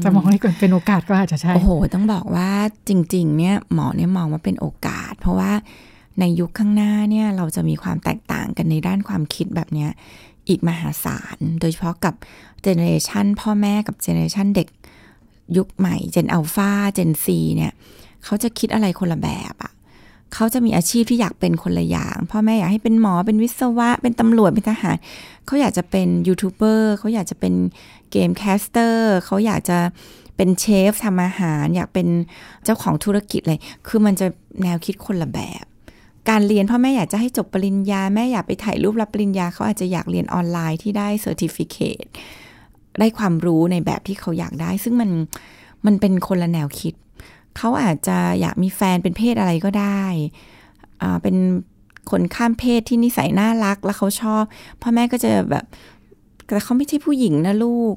[0.03, 2.51] จะมองให้เป็นโอกาสก็อาจจะใช่ โอ้โห ต้องบอกว่า
[2.89, 5.53] จริง ๆ เนี่ยหมอเนี่ยมองว่าเป็นโอกาส เพราะว่า
[6.21, 9.91] ในยุคข้างหน้าเนี่ยเราจะมีความแตกต่างกันในด้านความคิดแบบเนี้ย
[10.49, 12.15] อีกมหาศาล โดยเฉพาะกับ
[12.63, 14.69] generation พ่อแม่กับ generation เด็ก
[15.57, 17.73] ยุคใหม่ Gen Alpha Gen Z เนี่ย
[18.25, 19.73] เขาจะคิดอะไรคนละแบบอะ
[20.35, 24.97] เขาจะมีอาชีพที่อยากเป็นคนละอย่าง พ่อแม่อยากให้เป็นหมอเป็นวิศวะ เป็นตำรวจเป็นทหาร
[25.47, 27.55] เขาอยากจะเป็นยูทูบเบอร์เขาอยากจะเป็น
[28.11, 29.79] game caster เขาอยากจะ
[30.37, 32.09] เป็นเชฟทำอาหาร อยากเป็น
[32.65, 34.27] เจ้าของธุรกิจเลยคือมันจะ
[34.63, 35.65] แนวคิดคนละแบบ
[36.29, 42.05] การเรียนพ่อแม่อยากจะให้จบปริญญาแม่อยากไปถ่ายรูปรับปริญญาเขาอาจจะอยากเรียนออนไลน์ที่ได้ certificate
[42.99, 45.11] ได้ความรู้ในแบบที่เขาอยากได้ ซึ่งมัน
[45.87, 46.95] มันเป็นคนละแนวคิด
[47.57, 50.03] เขาอาจจะอยากมีแฟนเป็นเพศอะไรก็ได้
[51.03, 51.37] อ่าเป็น
[52.11, 54.43] คนข้ามเพศที่นิสัยน่ารักแล้วเขาชอบ
[54.83, 55.65] พ่อแม่ก็จะแบบ
[56.45, 57.97] แต่เขาไม่ใช่ผู้หญิงนะลูก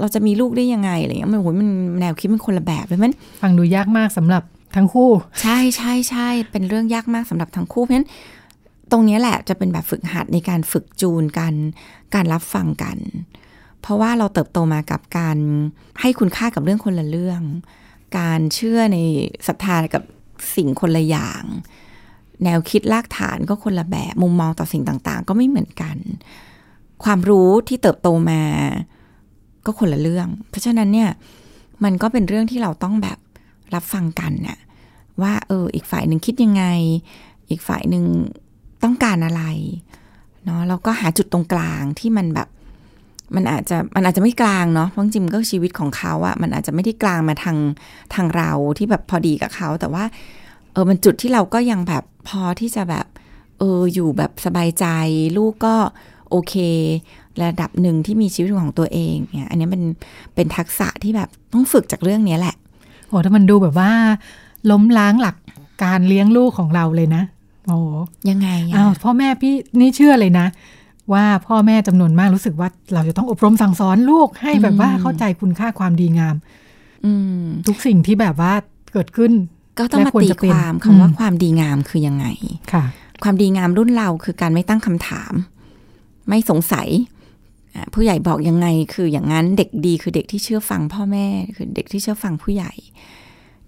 [0.00, 1.70] เราจะมีลูกได้ยังไงอะไรเงี้ยมันโหมัน
[2.00, 4.42] แนวคิดมันคนละแบบเลยมันฟังดูยากมากสำหรับ
[4.76, 5.10] ทั้งคู่
[5.42, 8.08] ใช่ใช่ใช่เป็นเรื่องยากมากสำหรับทั้งคู่เพราะฉะนั้น
[8.90, 11.54] ตรงนี้แหละจะเป็นแบบฝึกหัดในการฝึกจูนกัน
[12.14, 12.98] การรับฟังกัน
[13.82, 15.38] เพราะว่าเราเติบโตมากับการ
[16.00, 17.42] ให้คุณค่ากับเรื่องคนละเรื่อง
[18.18, 18.98] การเชื่อใน
[19.46, 20.02] ศรัทธากับ
[20.56, 21.44] สิ่งคนละอย่าง
[22.44, 25.96] แนวคิดลากฐานก็คนละแบบ มุมมองต่อสิ่งต่างๆ ก็ไม่เหมือนกัน
[27.04, 28.42] ความรู้ที่เติบโตมา
[29.66, 31.10] ก็คนละเรื่อง เพราะฉะนั้นเนี่ย
[31.84, 33.18] มันก็เป็นเรื่องที่เราต้องแบบ
[33.74, 34.58] รับฟังกันน่ะ
[35.22, 36.64] ว่าเอออีกฝ่ายหนึ่งคิดยังไง
[37.50, 38.04] อีกฝ่ายหนึ่ง
[38.84, 39.42] ต้องการอะไร
[40.44, 42.48] เนาะแล้วก็หาจุดตรงกลางที่มันแบบ
[43.36, 47.58] มันอาจจะมันอาจจะไม่กลางเนาะเพราะจริงก็ชีวิตของเขาอะมันอาจจะไม่ได้กลางมาทาง
[48.14, 50.04] ทางเราที่แบบพอดีกับเขา แต่ว่า
[50.72, 53.06] เออมันจุดที่เราก็ยังแบบพอที่จะแบบ
[53.58, 54.86] เอออยู่แบบสบายใจ
[55.36, 55.76] ลูกก็
[56.30, 56.54] โอเค
[57.42, 59.82] ระดับหนึ่งที่มีชีวิตของตัวเองเนี่ย อันนี้เป็น
[60.34, 62.54] เป็นทักษะที่แบบต้องฝึกจากเรื่องนี้แหละ
[63.08, 63.90] โอ้ถ้ามันดูแบบว่า
[64.70, 65.36] ล้มล้างหลัก
[65.84, 67.22] การเลี้ยงลูกของเราเลยนะ
[67.68, 67.78] โอ้
[68.30, 70.46] ยังไงอ้าวพ่อแม่พี่นี่เชื่อเลยนะ
[71.12, 76.36] ว่าพ่อแม่จำนวนมากรู้สึกว่า เราจะต้องอบรมสั่งสอนลูกให้แบบว่าเข้าใจคุณค่าความดีงาม
[77.66, 78.52] ทุกสิ่งที่แบบว่า
[78.92, 79.32] เกิดขึ้น
[79.78, 82.26] ก็ต้องมาตีความคำว่าความดีงามคือยังไง
[82.72, 82.84] ค่ะ
[83.22, 85.32] ความดีงามรุ่นเราคือการไม่ตั้งคำถาม
[86.28, 86.88] ไม่สงสัย
[87.94, 91.26] ผู้ใหญ่บอกยังไงคืออย่างนั้นเด็กดีคือเด็กที่เชื่อฟังพ่อแม่
[91.56, 92.72] คือเด็กที่เชื่อฟังผู้ใหญ่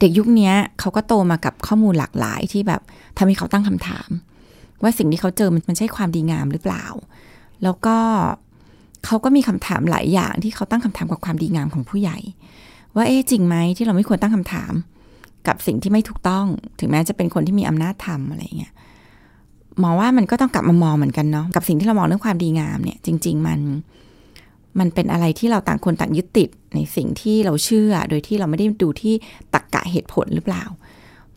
[0.00, 2.82] เด็กยุคนี้เขาก็โตมากับข้อมูลหลากหลายที่แบบ
[3.16, 4.08] ทำให้เขาตั้งคำถาม
[4.82, 6.84] ว่าสิ่งที่เขาเจอมันใช่ความดีงามหรือเปล่า
[7.62, 7.96] แล้วก็
[9.04, 12.18] เขาก็มีคำถามหลายอย่างที่เขาตั้งคำถามกับความดีงามของผู้ใหญ่
[12.96, 14.72] ว่าเอ๊ะจริงไหมที่เราไม่ควรตั้งคำถาม
[15.46, 16.46] กับสิ่งที่ไม่ถูกต้อง
[16.80, 18.72] ถึงแม้จะเป็นคนที่มีอำนาจทำอะไรเงี้ย
[19.82, 23.60] มองว่ามันก็ต้องกลับมามองเหมือนกันเนาะกับสิ่งที่เรามองเรื่องความดีงามเนี่ย จริง ๆ มัน
[24.78, 29.14] มันเป็นอะไรที่เราต่างคนต่างยึดติดในสิ่งที่เราเชื่อ โดยที่เราไม่ได้ดูที่
[29.54, 30.64] ตรกกะเหตุผลหรือเปล่า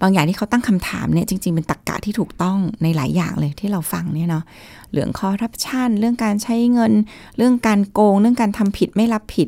[0.02, 4.44] บางอย่างที่เขาตั้งคำถามเนี่ยจริง ๆ เป็นตรกกะที่ถูกต้องในหลายอย่างเลยที่เราฟังเนี่ยเนาะ
[4.92, 6.94] เรื่องคอร์รัปชันเรื่องการใช้เงิน
[7.38, 9.48] เรื่องการโกง เรื่องการทำผิดไม่รับผิด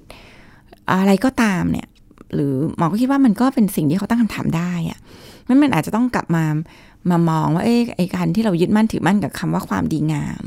[0.91, 1.87] อะไรก็ตามเนี่ย
[2.33, 4.99] หรือหมอก็คิดว่ามันก็เป็นสิ่งที่เขาตั้งคำถามได้อะ
[5.47, 6.45] มันมันอาจจะต้องกลับมา
[7.09, 10.43] มามองว่าเอ้ไอการที่เรายึดมั่นถือมั่นกับคำว่าความดีงาม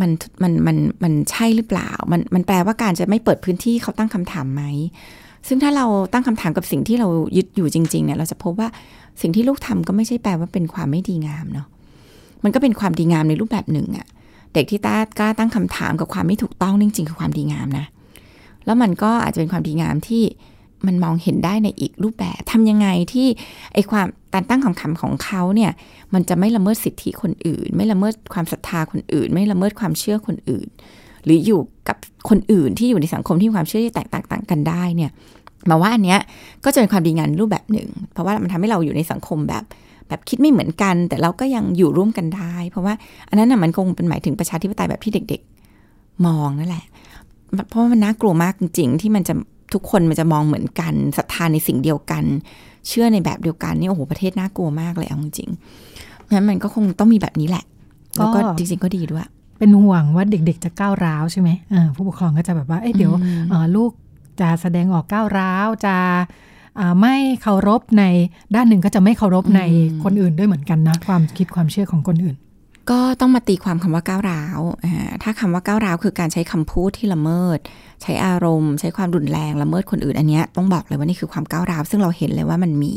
[0.00, 0.10] มัน
[0.42, 4.62] มันมันมันใช่หรือเปล่า มันมันแปลว่าการจะไม่เปิดพื้นที่เขาตั้งคำถามไหม
[5.48, 8.68] ซึ่งถ้าเราตั้งคำถามกับสิ่งที่เรายึดอยู่จริงๆเนี่ยเราจะพบว่า
[9.20, 11.66] สิ่งที่ลูกทำก็ไม่ใช่แปลว่าเป็นความไม่ดีงามเนาะ
[12.44, 14.06] มันก็เป็นความดีงามในรูปแบบหนึ่งอะ
[14.54, 17.86] เด็กที่ต้ากล้าตั้งคำถามกับความไม่ถูกต้องจริงๆคือความดีงามนะ
[18.66, 20.22] แล้วมันก็อาจจะเป็นความดีงามที่
[20.86, 23.26] มันมองเห็นได้ในอีกรูปแบบทำยังไงที่
[23.74, 25.70] ไอความการตั้งคำถามของเขาเนี่ย
[26.14, 30.68] มันจะไม่ละเมิดสิทธิคนอื่น ไม่ละเมิดความศรัทธาคนอื่น ไม่ละเมิดความเชื่อคนอื่น
[31.24, 31.96] หรืออยู่กับ
[32.28, 35.10] คนอื่นที่อยู่ในสังคมที่มีความเชื่อที่แตกต่างกันได้เนี่ย
[35.70, 36.18] มาว่าอันเนี้ย
[36.64, 39.64] ก็จะเป็นความดีงานรูปแบบหนึ่ง เพราะว่ามันทำให้เราอยู่ในสังคมแบบ
[40.08, 42.94] แบบคิดไม่เหมือนกัน แต่เราก็ยังอยู่ร่วมกันได้ เพราะว่า
[43.28, 45.40] อันนั้นน่ะมันคงเป็นหมายถึงประชาธิปไตยแบบที่เด็ก
[45.84, 46.84] ๆ มองนั่นแหละ
[47.68, 49.34] เพราะว่ามันน่ากลัวมากจริง ๆ ที่มันจะ
[49.74, 52.24] ทุกคนมันจะมองเหมือนกันศรัทธาในสิ่งเดียวกัน
[52.88, 57.64] เชื่อในแบบเดียวกันนี่โอ้โหประเทศน่ากลัวมากเลยเอาจริงๆงั้นมันก็คงต้องมีแบบนี้แหละ
[58.16, 59.26] แล้วก็จริง ๆ ก็ดีด้วย
[59.62, 61.50] เป็นห่วงว่าเด็กๆจะก้าวร้าวใช่ไหม
[61.94, 63.12] ผู้ปกครองก็จะแบบว่าเอ้เดี๋ยว
[63.76, 63.90] ลูก
[64.40, 65.96] จะแสดงออกก้าวร้าวจะ
[67.00, 68.04] ไม่เคารพใน
[68.54, 69.62] ด้านหนึ่งก็จะไม่เคารพใน
[70.04, 72.36] คนอื่นด้วยเหมือนกันนะ ความคิดความเชื่อของคนอื่น
[72.90, 74.60] ก็ต้องมาตีความคำว่าก้าวร้าว
[75.22, 77.58] ถ้าคำว่าก้าวร้าวคือการใช้คำพูดที่ละเมิด
[78.02, 82.94] ใช้อารมณ์ ใช้ความรุนแรงละเมิดคนอื่นอันนี้ต้องบอกเลยว่านี่คือความก้าวร้าว ซึ่งเราเห็นเลยว่ามันมี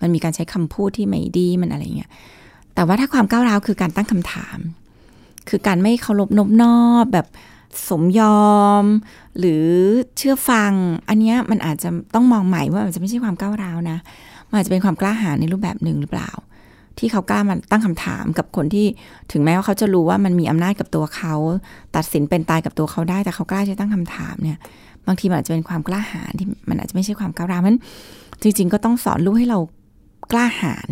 [0.00, 2.10] มันมีการใช้คำพูดที่ไม่ดีมันอะไรเงี้ย
[2.74, 4.58] แต่ว่าถ้าความก้าวร้าวคือการตั้งคำถาม
[5.48, 7.26] คือการไม่เคารพนบนอบแบบ
[7.88, 8.84] สมยอม
[9.38, 9.64] หรือ
[10.16, 10.72] เชื่อฟัง
[11.08, 13.98] อันนี้มันอาจจะต้องมองใหม่ว่ามันจะไม่ใช่ความก้าวร้าวนะ
[14.48, 16.30] มันอาจจะเป็นความกล้าหาญในรูปแบบหนึ่งหรือเปล่า
[16.98, 18.86] ที่เขากล้ามาตั้งคำถามกับคนที่
[19.32, 21.34] ถึงแม้ว่าเขาจะรู้ว่ามันมีอำนาจกับตัวเขา
[21.96, 24.58] ตัดสินเป็นตายกับตัวเขาได้ แต่เขากล้าจะตั้งคำถามเนี่ย
[25.06, 27.76] บางทีมันอาจจะเป็นความกล้าหาญที่มันอาจจะไม่ใช่ความก้าวร้าวมัน
[28.42, 29.58] จริง ๆ ก็ต้องสอนลูกให้เรา
[30.32, 30.88] กล้าหาญ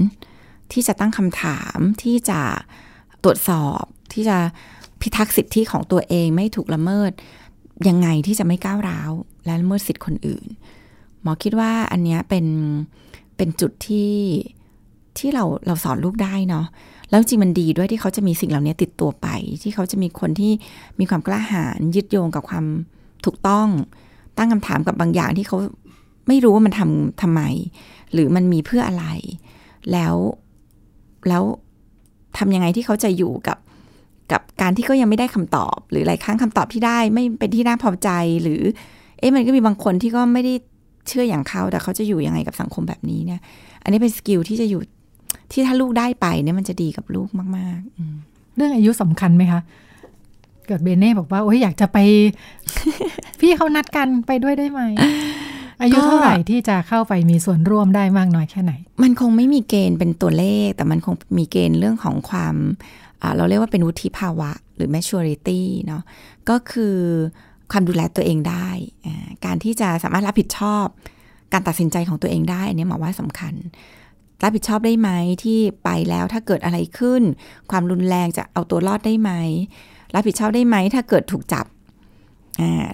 [0.73, 2.41] ที่จะตั้งคำถามที่จะ
[3.25, 3.83] ตรวจสอบ
[4.15, 4.39] ที่จะ
[5.01, 7.13] พิทักษ์สิทธิของตัวเองไม่ถูกละเมิด
[7.89, 9.11] ยังไงที่จะไม่ก้าวร้าว
[9.45, 10.45] และละเมิดสิทธิคนอื่น
[11.23, 12.47] หมอคิดว่าอันนี้เป็น
[13.37, 14.13] เป็นจุดที่
[15.19, 16.67] ที่เราเราสอนลูกได้เนาะ
[17.11, 19.27] แล้วจริงมันดีด้วยที่เขาจะมีสิ่งเหล่านี้ติดตัวไป
[19.63, 20.53] ที่เขาจะมีคนที่
[20.99, 22.65] มีความกล้าหาญยึดโยงกับความ
[23.25, 23.69] ถูกต้อง
[24.39, 25.57] ตั้งคำถามกับบางอย่างที่เขา
[26.29, 27.43] ไม่รู้ว่ามันทำทำไม
[28.13, 29.07] หรือมันมีเพื่ออะไร
[29.93, 30.15] แล้ว
[31.29, 31.43] แล้ว
[32.39, 33.59] ทำยังไงที่เขาจะอยู่กับ
[34.33, 38.11] กับการที่เขายังไม่ได้คำตอบ หรือหลายครั้งคำตอบที่ได้ไม่เป็นที่น่าพอใจ
[38.43, 38.61] หรือ
[39.19, 40.55] เอ๊ะมันก็มีบางคนที่ก็ไม่ได้
[41.09, 43.41] เชื่ออย่างเขาแต่เขาจะอยู่ยังไงกับสังคมแบบนี้เนี่ย
[43.83, 44.81] อันนี้เป็นสกิลที่จะอยู่
[45.53, 49.61] ที่ถ้าลูกได้ไปเนี่ยมันจะดีกับลูกมากๆเรื่องอายุสำคัญไหมคะ
[50.67, 51.99] เกิดเบเน่บอกว่าโอ้ยอยากจะไป
[53.41, 54.83] พี่เขานัดกันไปด้วยได้ไหม
[55.81, 58.73] อายุเท่าไหร่ที่จะเข้าไปมีส่วนร่วมได้มากน้อยแค่ไหน
[59.03, 62.55] มันคงไม่มีเกณฑ์เป็นตัวเลข แต่มันคงมีเกณฑ์เรื่องของความ
[63.37, 66.03] เราเรียกว่าเป็นวุฒิภาวะหรือ maturity เนาะ
[66.49, 66.97] ก็คือ
[67.73, 68.69] ความดูแลตัวเองได้
[69.45, 70.87] การที่จะสามารถรับผิดชอบ
[71.53, 73.55] การตัดสินใจของตัวเองได้อันนี้หมอว่าสำคัญ
[74.43, 75.11] รับผิดชอบได้ไหม
[75.43, 77.23] ที่ไปแล้วถ้าเกิดอะไรขึ้น
[77.71, 79.31] ความรุนแรงจะเอาตัวรอดได้ไหม
[80.15, 81.67] รับผิดชอบได้ไหมถ้าเกิดถูกจับ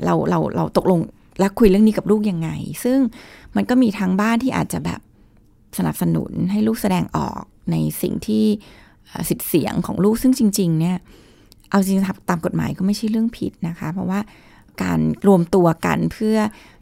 [0.04, 1.00] เราเราเราตกลง
[1.38, 2.50] แล้วคุยเรื่องนี้กับลูกยังไง
[2.84, 2.98] ซึ่ง
[3.56, 5.00] มันก็มีทางบ้านที่อาจจะแบบ
[5.78, 8.44] สนับสนุนให้ลูกแสดงออกในสิ่งที่
[9.28, 10.96] สิทธิเสียงของลูกซึ่งจริง ๆ เนี่ย
[11.70, 14.20] เอาจริงตามกฎหมายก็ไม่ใช่เรื่องผิดนะคะ เพราะว่า
[14.82, 16.36] การรวมตัวกันเพื่อ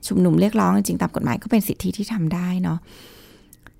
[0.06, 2.78] ชุมนุมเรียกร้องจริงตามกฎหมายก็เป็นสิทธิที่ทำได้เนาะ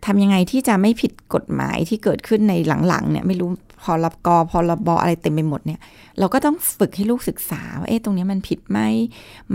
[0.07, 2.55] ทำยังไงที่จะไม่ผิดกฎหมายที่เกิดขึ้นใน
[2.88, 3.49] หลังๆเนี่ยไม่รู้
[3.82, 5.80] พอรับกอพอรบอะไรเต็มไปหมดเนี่ย
[6.18, 8.78] เราก็ต้องฝึกให้ลูกศึกษาว่าเอ๊ะตรงนี้มันผิดไหม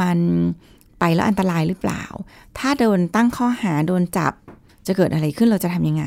[0.02, 0.18] มัน
[1.00, 2.04] ไปแล้วอันตรายหรือเปล่า
[2.58, 4.34] ถ้าโดนตั้งข้อหาโดนจับ
[4.88, 6.06] จะเกิดอะไรขึ้นเราจะทำยังไง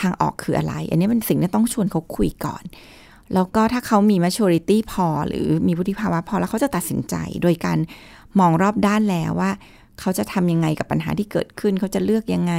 [0.00, 2.64] ทางออกคืออะไร อันนี้เป็นสิ่งที่ต้องชวนเขาคุยก่อน
[3.34, 7.78] แล้วก็ถ้าเขามี maturity พอ หรือมีวุฒิภาวะพอแล้วเขาจะตัดสินใจ โดยการ
[8.40, 9.50] มองรอบด้านแล้วว่า
[10.00, 12.54] เขาจะทำยังไงกับปัญหาที่เกิดขึ้น เขาจะเลือกยังไง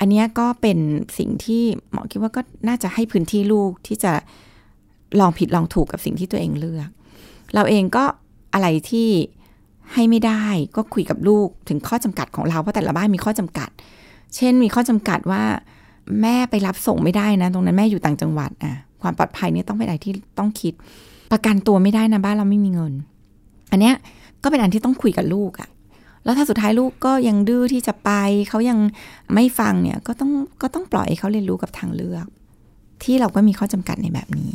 [0.00, 0.78] อันนี้ก็เป็น
[1.18, 1.62] สิ่งที่
[1.92, 4.12] หมอคิดว่าก็น่าจะให้พื้นที่ลูกที่จะ
[5.20, 6.88] ลองผิดลองถูกกับสิ่งที่ตัวเองเลือก
[7.54, 8.04] เราเองก็
[8.54, 9.08] อะไรที่
[9.92, 10.44] ให้ไม่ได้
[10.76, 13.70] ก็คุยกับลูกถึงข้อจำกัดของเราเพราะแต่ละบ้านมีข้อจำกัด
[14.36, 15.42] เช่นมีข้อจำกัดว่า
[16.22, 20.72] แม่ไปรับส่งไม่ได้นะ ตรงนั้นแม่อยู่ต่างจังหวัดอะความปลอดภัยนี่ต้องเป็นอะไรที่ต้องคิด
[21.32, 22.92] ประกันตัวไม่ได้นะบ้านเราไม่มีเงิน
[23.70, 23.94] อันเนี้ย
[24.42, 25.68] ก็เป็นอันที่ต้องคุยกับลูกอะ
[26.24, 28.10] แล้วถ้าสุดท้ายลูกก็ยังดื้อที่จะไป
[28.48, 28.78] เขายัง
[29.34, 30.30] ไม่ฟังเนี่ยก็ต้อง
[30.62, 32.26] ก็ต้องปล่อยให้เขาเรียนรู้กับทางเลือก
[33.02, 34.52] ที่เราก็มีข้อจำกัดในแบบนี้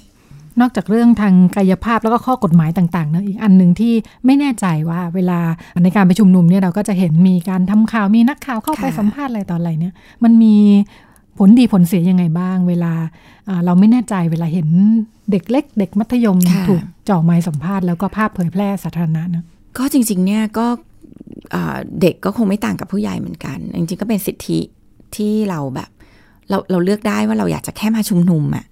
[0.62, 3.94] นอกจากเรื่องทางกายภาพแล้วก็ข้อกฎหมายต่างๆเนะอีกอันหนึ่งที่
[4.26, 5.40] ไม่แน่ใจว่าเวลา
[5.84, 9.94] ในการไปชุมนุมเนี่ยเราก็จะเห็นมีการทำข่าวมีนักข่าวเข้าไปสัมภาษณ์อะไรตอนอะไรเนี่ย
[10.24, 10.56] มันมี
[11.38, 12.94] ผลดีผลเสียยังไงบ้าง เวลา
[13.66, 14.68] เราไม่แน่ใจเวลาเห็น
[15.32, 16.38] เด็กเล็ก เด็กมัธยม
[16.68, 19.44] ถูกจ่อไม้สัมภาษณ์แล้วก็ภาพเผยแพร่สาธารณะนะ
[19.78, 20.66] ก็จริงๆเนี่ยก็
[22.02, 24.60] เด็กก็คงไม่ต่างกับผู้ใหญ่เหมือนกัน จริงๆก็เป็นสิทธิ
[25.16, 25.90] ที่เราแบบ
[26.50, 28.66] เราเราเลือกได้ว่าเราอยากจะแค่มาชุมนุมอะ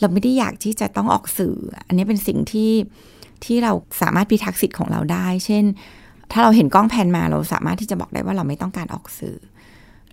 [0.00, 2.72] เราไม่ได้อยากที่จะต้องออกสื่อ อันนี้เป็นสิ่งที่
[3.44, 3.72] ที่เรา
[4.02, 5.64] สามารถพิทักษ์สิทธิ์ของเราได้ เช่น
[6.32, 9.36] ถ้าเราเห็นกล้องแพนมาเราสามารถที่จะบอกได้ว่าเราไม่ต้องการออกสื่อ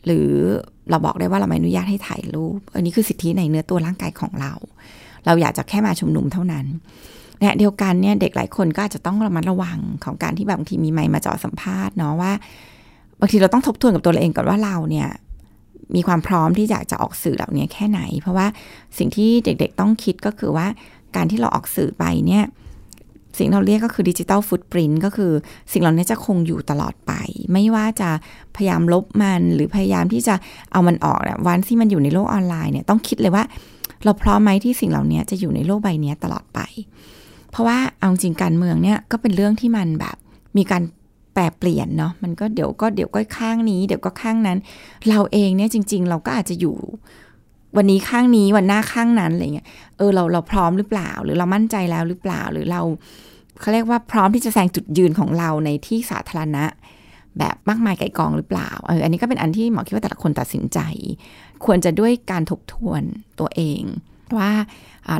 [0.05, 0.29] หรือ
[0.89, 4.53] เราบอกได้ว่าเราไม่อนุญาตให้ถ่ายรูป อันนี้คือสิทธิในเนื้อตัวร่างกายของเรา
[5.25, 6.65] เราอยากจะแค่มาชุมนุมเท่านั้น
[7.39, 12.31] เนี่ยเดียวกันเนี่ยเด็กหลายคนก็อาจจะต้องระมัดระวังของการที่แบบบางทีมีไมค์มาจ่อสัมภาษณ์เนาะว่า
[13.19, 15.07] บางทีเราต้องทบทวนกับตัวเราเองก่อนว่าเราเนี่ย
[15.95, 18.47] มีความพร้อมที่อยากจะออกสื่อเหล่านี้แค่ไหน เพราะว่า
[18.97, 20.67] สิ่งที่เด็กๆต้องคิดก็คือว่า
[21.15, 22.45] การที่เราออกสื่อไปเนี่ย
[23.37, 25.31] สิ่งเราเรียกก็คือดิจิตอลฟุตปรินต์ก็คือ
[25.71, 27.13] สิ่งเหล่านี้จะคงอยู่ตลอดไป
[27.53, 28.09] ไม่ว่าจะ
[28.55, 30.35] พยายามลบมันหรือพยายามที่จะ
[30.71, 33.43] เอามันออกนะวันที่มันอยู่ในโลกออนไลน์เนี่ยต้องคิดเลยว่า
[34.03, 36.59] เราพร้อมไหมที่สิ่งเหล่านี้จะอยู่ในโลกใบนี้ตลอดไป
[37.51, 40.15] เพราะว่าเอาจริงการเมืองเนี่ยก็เป็นเรื่องที่มันแบบ
[40.57, 40.83] มีการ
[41.35, 44.57] แปรเปลี่ยนเนาะมันก็เดี๋ยวก็เดี๋ยวก็ข้างนี้ เดี๋ยวก็ข้างนั้น
[45.09, 46.77] เราเองเนี่ยจริง ๆ เราก็อาจจะอยู่
[47.77, 49.67] วันนี้ข้างนี้วันหน้าข้างนั้นอะไรเงี้ย
[49.97, 52.81] เออเราเราพร้อมหรือเปล่า หรือเรามั่นใจแล้วหรือเปล่าหรือเรา
[53.59, 56.65] เขาเรียกว่าพร้อมที่จะแสดงจุดยืนของเราในที่สาธารณะ
[57.39, 60.79] แบบมากมายไก่กองหรือเปล่าเอออันนี้ก็เป็นอันที่หมอคิดว่าแต่ละคนตัดสินใจ
[61.65, 63.01] ควรจะด้วยการทบทวน
[63.39, 63.81] ตัวเอง
[64.37, 64.51] ว่า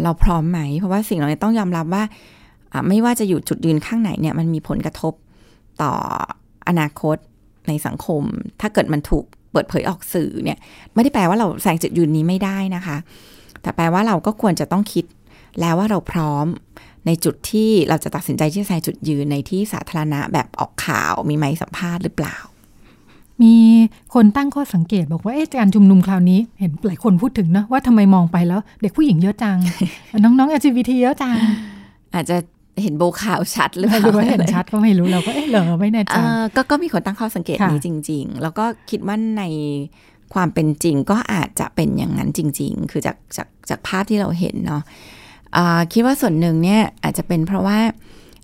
[0.04, 2.04] เราพร้อมไหม เพราะว่าสิ่งเหล่านี้ต้องยอมรับว่า
[2.88, 5.14] ไม่ว่าจะอยู่จุดยืนข้างไหนเนี่ยมันมีผลกระทบ
[5.84, 5.94] ต่อ
[6.68, 7.18] อนาคต
[7.68, 8.24] ในสังคม
[8.62, 10.58] ถ้าเกิดมันถูกเปิดเผยออกสื่อเนี่ย
[10.94, 12.98] ไม่ได้แปลว่าเราแสดงจุดยืนนี้ไม่ได้นะคะ
[13.62, 15.06] แต่แปลว่าเราก็ควรจะต้องคิด
[15.60, 16.46] แล้วว่าเราพร้อม
[17.06, 22.38] ในจุดที่เราจะตัดสินใจที่จะแสดงจุดยืนในที่สาธารณะแบบออกข่าวมีไมสัมภาษณ์หรือเปล่า
[23.44, 23.56] มี
[24.14, 29.58] คนตั้งข้อสังเกตบอกว่าเอ๊ะการชุมนุมคราวนี้เห็นหลายคนพูดถึงนะว่าทำไมมองไปแล้ว เด็กผู้หญิงเยอะจัง
[30.24, 31.36] น้องๆ LGBT เยอะจัง
[32.14, 32.38] อาจจะ
[32.82, 36.16] เห็นโบข่าวชัดหรือเปล่าหเห็นชัดก็ไม่รู้เราก็เอ๊ะเหรอไม่แน่ใจ
[36.56, 39.44] ก็ก็มีคนตั้งข้อสังเกตนี้จริง ๆ แล้วก็คิดว่าใน
[40.34, 44.84] ความเป็นจริงก็อาจจะเป็นอย่างนั้นจริง ๆ คือจากจากจากภาพที่เราเห็นเนาะ
[45.94, 47.78] คิดว่าส่วนหนึ่งเนี่ยอาจจะเป็นเพราะว่า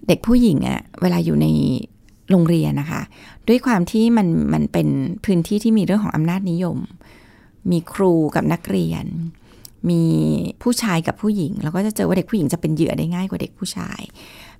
[0.07, 1.47] เด็กผู้หญิงอะเวลาอยู่ใน
[2.29, 3.01] โรงเรียนนะคะ
[3.47, 4.87] ด้วยความที่มันมันเป็น
[5.25, 6.77] พื้นที่ที่มีเรื่องของอำนาจนิยม
[7.71, 9.05] มีครูกับนักเรียน
[9.89, 10.03] มี
[10.61, 14.01] ผู้ชายกับผู้หญิง เราก็จะเจอว่าเด็กผู้หญิงจะเป็นเหยื่อได้ง่ายกว่าเด็กผู้ชาย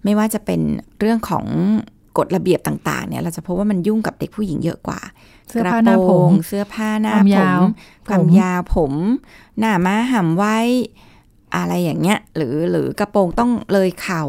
[0.04, 0.60] ไม่ว่าจะเป็น
[1.00, 1.46] เรื่องของ
[2.18, 5.00] กฎระเบียบต่างๆ เนี่ยเราจะพบว่ามันยุ่งกับเด็กผู้หญิงเยอะกว่า
[5.50, 7.62] เสื้อผ้าหน้าผมเสื้อผ้าหน้าผม
[8.08, 8.94] ความยาวผม
[9.60, 10.58] หน้าม้าห่ำไว้
[11.56, 14.24] อะไรอย่างเงี้ย หรือหรือกระโปรงต้องเลยเข่า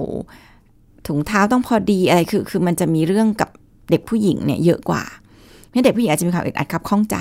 [1.06, 3.50] ถุงเท้าต้องพอดีอะไรคือ คือมันจะมีเรื่องกับ
[3.90, 5.02] เด็กผู้หญิงเนี่ยเยอะกว่า
[5.70, 7.16] เนี่ยเด็กผู้หญิงอาจจะมีความอึดอัดครับข้องใจ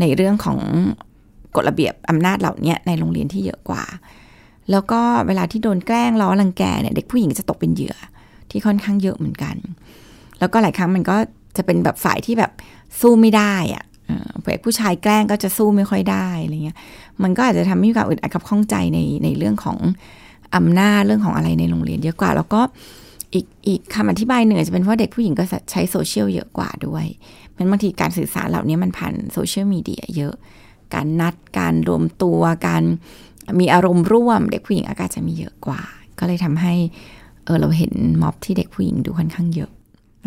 [0.00, 0.58] ในเรื่องของ
[1.56, 3.84] กฎระเบียบอำนาจเหล่านี้ในโรงเรียนที่เยอะกว่า
[4.70, 7.96] แล้วก็เวลาที่โดนแกล้งล้อรังแกเนี่ยเด็กผู้หญิงจะตกเป็นเหยื่อ
[8.50, 9.56] ที่ค่อนข้างเยอะเหมือนกัน
[10.38, 11.16] แล้วก็หลายครั้งมันก็
[11.56, 12.52] จะเป็นแบบฝ่ายที่แบบ
[13.00, 13.84] สู้ไม่ได้อะ
[14.50, 16.76] เด็กผู้ชายแกล้งก็จะสู้ไม่ค่อยได้อะไรเงี้ย
[17.22, 19.78] มันก็อาจจะทำให้มีความอึดอัดกับข้องใจในในเรื่องของ
[20.56, 22.60] อำนาจเรื่องของอะไรในโรงเรียนเยอะกว่า แล้วก็
[23.34, 27.04] อีกอีกคำอธิบายหนึ่งจะเป็นว่าะเด็กผู้หญิงก็ใช้โซเชียลเยอะกว่าด้วย
[27.56, 30.34] มันบางทีการสื่อสารเหล่านี้มันผ่านโซเชียลมีเดียเยอะ
[30.94, 32.82] การนัดการรวมตัวการ
[33.60, 35.82] มีอารมณ์ร่วม เด็กผู้หญิงอากาศจะมีเยอะกว่า
[36.18, 36.74] ก็เลยทำให้
[37.44, 39.70] เออเราเห็นม็อบที่เด็กผู้หญิงดูค่อนข้างเยอะ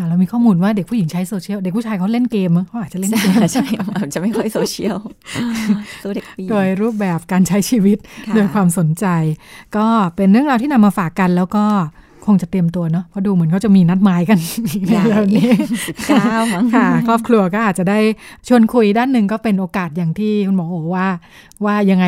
[0.10, 3.66] เรามีข้อมูลว่าเด็กผู้หญิงใช้โซเชียล เด็กผู้ชายเขาเล่นเกมเขาอาจจะเล่นเกมใช่
[3.98, 4.98] อาจจะไม่ค่อยโซเชียล
[6.16, 7.98] เด็กโดยรูปแบบการใช้ชีวิต
[8.36, 9.06] โดยความสนใจ
[9.78, 11.66] ก็เป็นเรื่องราวที่นำมาฝากกันแล้วก็
[12.26, 14.38] คงจะเตรียมตัวเนาะเพราะดูเหมือนเขาจะมีนัดหมายกัน
[14.88, 15.50] ในเรื่องนี้
[15.88, 18.00] สิบเก้ามั้งค่ะ ครอบครัวก็อาจจะได้
[18.48, 21.08] ชวนคุยด้านหนึ่งก็เป็นโอกาสอย่างที่คุณหมอโอว่า
[21.66, 22.06] ว่ายังไง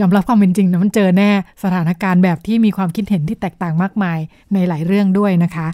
[0.00, 1.30] ยอมรับความเป็นจริงนะมันเจอแน่
[1.64, 4.18] สถานการณ์แบบที่มีความคิดเห็นที่แตกต่างมากมาย
[4.54, 5.66] ในหลายเรื่องด้วยนะคะ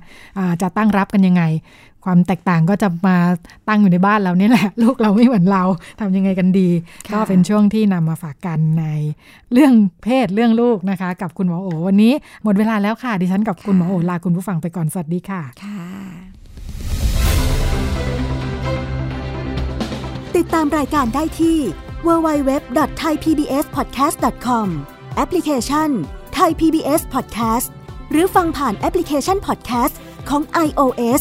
[0.51, 1.43] ะจะตั้งรับกันยังไง
[2.07, 3.17] ความแตกต่างก็จะมา
[3.69, 5.63] ตั้งอยู่ในบ้านเราเนี่ยแหละ ลูกเราไม่เหมือนเรา
[6.01, 6.69] ทำยังไงกันดี
[7.13, 8.85] ก็เป็นช่วงที่นำมาฝากกันใน
[9.53, 9.73] เรื่อง
[10.05, 12.13] เพศเรื่องลูกนะคะ กับคุณหมอโอ วันนี้
[12.45, 15.83] หมดเวลาแล้วค่ะ ดิฉันกับคุณหมอโอลาคุณผู้ฟังไปก่อน สวัสดีค่ะค่ะ
[20.37, 21.59] ติดตามรายการได้ที่
[22.07, 24.67] www.thaipbspodcast.com
[25.17, 25.89] แอปพลิเคชัน
[26.39, 27.69] Thai PBS Podcast
[28.11, 29.95] หรือฟังผ่านแอปพลิเคชัน Podcast
[30.29, 31.21] ของ iOS